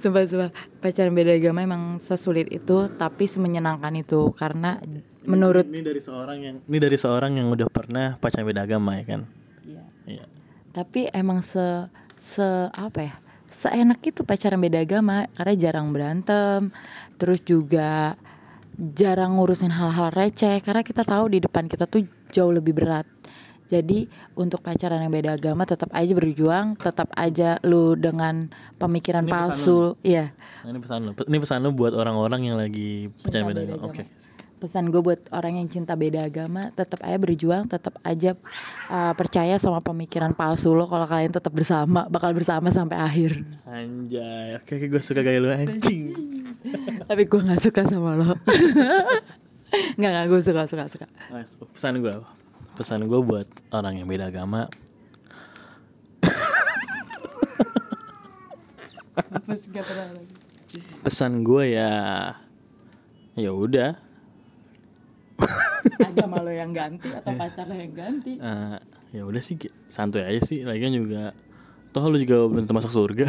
Sumpah, 0.00 0.24
sumpah 0.24 0.50
Pacaran 0.80 1.12
beda 1.12 1.36
agama 1.36 1.60
emang 1.60 2.00
sesulit 2.00 2.48
itu 2.48 2.88
Tapi 2.88 3.28
semenyenangkan 3.28 3.92
itu 4.00 4.32
Karena 4.32 4.80
menurut 5.24 5.66
ini 5.68 5.82
dari 5.82 6.00
seorang 6.02 6.38
yang 6.42 6.56
ini 6.66 6.78
dari 6.78 6.98
seorang 6.98 7.32
yang 7.38 7.48
udah 7.50 7.68
pernah 7.70 8.18
pacaran 8.18 8.46
beda 8.46 8.66
agama 8.66 8.98
ya 8.98 9.04
kan. 9.06 9.20
Iya. 9.62 9.82
Iya. 10.06 10.24
Tapi 10.72 11.00
emang 11.14 11.44
se 11.44 11.86
se 12.18 12.70
apa 12.72 13.00
ya? 13.00 13.14
Seenak 13.52 14.00
itu 14.08 14.24
pacaran 14.24 14.56
beda 14.56 14.80
agama 14.80 15.28
karena 15.36 15.54
jarang 15.60 15.92
berantem, 15.92 16.72
terus 17.20 17.44
juga 17.44 18.16
jarang 18.96 19.36
ngurusin 19.36 19.68
hal-hal 19.68 20.08
receh 20.08 20.64
karena 20.64 20.80
kita 20.80 21.04
tahu 21.04 21.36
di 21.36 21.38
depan 21.44 21.68
kita 21.68 21.84
tuh 21.84 22.08
jauh 22.32 22.48
lebih 22.48 22.72
berat. 22.72 23.04
Jadi 23.72 24.04
untuk 24.36 24.60
pacaran 24.60 25.00
yang 25.00 25.08
beda 25.08 25.32
agama 25.32 25.64
tetap 25.64 25.88
aja 25.96 26.12
berjuang, 26.12 26.76
tetap 26.76 27.08
aja 27.16 27.56
lu 27.64 27.96
dengan 27.96 28.52
pemikiran 28.76 29.24
Ini 29.24 29.32
palsu, 29.32 29.96
iya. 30.04 30.36
Nah, 30.60 30.76
ini 30.76 30.80
pesan 30.80 31.08
lo. 31.08 31.12
Ini 31.16 31.38
pesan 31.40 31.64
lo 31.64 31.72
buat 31.72 31.96
orang-orang 31.96 32.52
yang 32.52 32.56
lagi 32.60 33.08
pacaran 33.24 33.48
beda 33.48 33.60
beda 33.64 33.72
agama. 33.72 33.88
Oke. 33.88 34.04
Pesan 34.62 34.94
gue 34.94 35.02
buat 35.02 35.18
orang 35.34 35.58
yang 35.58 35.66
cinta 35.66 35.98
beda 35.98 36.22
agama, 36.22 36.70
tetap 36.78 37.02
aja 37.02 37.18
berjuang, 37.18 37.66
tetap 37.66 37.98
aja 38.06 38.38
uh, 38.86 39.10
percaya 39.18 39.58
sama 39.58 39.82
pemikiran 39.82 40.30
palsu 40.38 40.70
lo 40.70 40.86
kalau 40.86 41.02
kalian 41.02 41.34
tetap 41.34 41.50
bersama, 41.50 42.06
bakal 42.06 42.30
bersama 42.30 42.70
sampai 42.70 42.94
akhir. 42.94 43.42
Anjay, 43.66 44.54
oke 44.62 44.70
oke 44.78 44.86
gue 44.86 45.02
suka 45.02 45.26
gaya 45.26 45.42
lu 45.42 45.50
anjing. 45.50 46.14
Tapi 47.10 47.26
gue 47.26 47.40
nggak 47.42 47.58
suka 47.58 47.90
sama 47.90 48.14
lo. 48.14 48.30
Nggak 49.98 50.10
nggak 50.14 50.26
gue 50.30 50.40
suka 50.46 50.62
suka 50.70 50.84
suka. 50.86 51.06
Pesan 51.74 51.98
gue, 51.98 52.14
pesan 52.78 53.02
gue 53.08 53.18
buat 53.18 53.48
orang 53.74 53.98
yang 53.98 54.06
beda 54.06 54.30
agama. 54.30 54.70
Pesan 61.02 61.42
gue 61.42 61.64
ya, 61.74 61.90
ya 63.34 63.50
udah. 63.50 64.11
Agama 66.12 66.40
lo 66.40 66.52
yang 66.52 66.72
ganti 66.72 67.08
atau 67.10 67.32
pacar 67.34 67.66
lo 67.68 67.76
yang 67.76 67.92
ganti? 67.92 68.38
Eh, 68.38 68.76
ya 69.12 69.22
udah 69.26 69.42
sih 69.42 69.58
santuy 69.90 70.22
aja 70.24 70.40
sih. 70.42 70.64
Lagian 70.64 70.94
juga, 70.94 71.36
toh 71.90 72.04
lu 72.08 72.16
juga 72.20 72.46
belum 72.48 72.64
tentu 72.64 72.74
masuk 72.76 72.92
surga. 72.92 73.26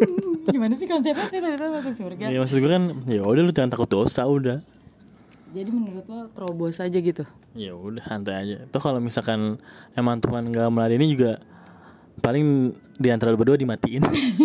Gimana 0.54 0.76
sih 0.76 0.86
konsepnya 0.86 1.28
tiba-tiba 1.32 1.68
masuk 1.72 1.94
surga? 1.96 2.24
ya 2.28 2.38
maksud 2.38 2.60
gue 2.60 2.70
kan, 2.70 2.84
ya 3.08 3.24
udah 3.24 3.42
lu 3.42 3.52
jangan 3.52 3.72
takut 3.72 3.88
dosa 3.88 4.28
udah. 4.28 4.60
Jadi 5.54 5.70
menurut 5.70 6.04
lo 6.10 6.26
terobos 6.34 6.82
aja 6.82 6.98
gitu? 6.98 7.22
Ya 7.54 7.78
udah 7.78 8.02
santai 8.02 8.34
aja. 8.42 8.56
Toh 8.68 8.82
kalau 8.82 8.98
misalkan 8.98 9.62
emang 9.94 10.18
Tuhan 10.18 10.50
nggak 10.50 10.66
meladeni 10.66 11.14
juga 11.14 11.38
paling 12.18 12.74
di 12.98 13.08
antara 13.14 13.30
lu 13.30 13.38
berdua 13.38 13.54
dimatiin. 13.54 14.02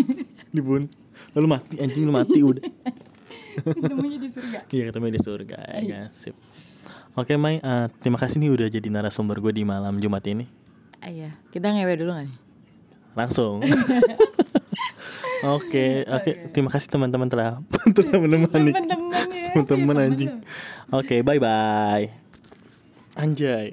Dibun. 0.56 0.86
Lalu 1.34 1.48
mati 1.50 1.76
anjing 1.82 2.06
lu 2.06 2.14
mati 2.14 2.40
udah. 2.46 2.62
Ketemunya 3.60 4.18
di 4.22 4.30
surga. 4.30 4.60
Iya 4.70 4.84
ketemu 4.94 5.06
di 5.10 5.22
surga 5.22 5.58
ya 5.58 5.82
kan. 5.90 6.08
Sip. 6.14 6.36
Oke 7.20 7.36
Mai, 7.36 7.60
eh, 7.60 7.86
terima 8.00 8.16
kasih 8.16 8.40
nih 8.40 8.48
udah 8.56 8.68
jadi 8.72 8.88
narasumber 8.88 9.44
gue 9.44 9.52
di 9.52 9.68
malam 9.68 10.00
Jumat 10.00 10.24
ini. 10.24 10.48
Ah, 11.04 11.12
iya, 11.12 11.36
kita 11.52 11.68
ngewe 11.68 12.00
dulu 12.00 12.16
gak 12.16 12.32
nih? 12.32 12.38
Langsung. 13.12 13.60
Oke, 15.40 16.04
oke. 16.04 16.52
Terima 16.52 16.68
kasih 16.68 16.92
teman-teman 16.92 17.32
telah 17.32 17.64
telah 17.96 18.20
menemani. 18.20 18.76
Teman-teman 18.76 19.28
ya. 19.32 19.48
Teman-teman 19.56 19.96
anjing. 20.04 20.32
Oke, 20.92 21.24
bye 21.24 21.40
bye. 21.40 22.12
Anjay. 23.16 23.72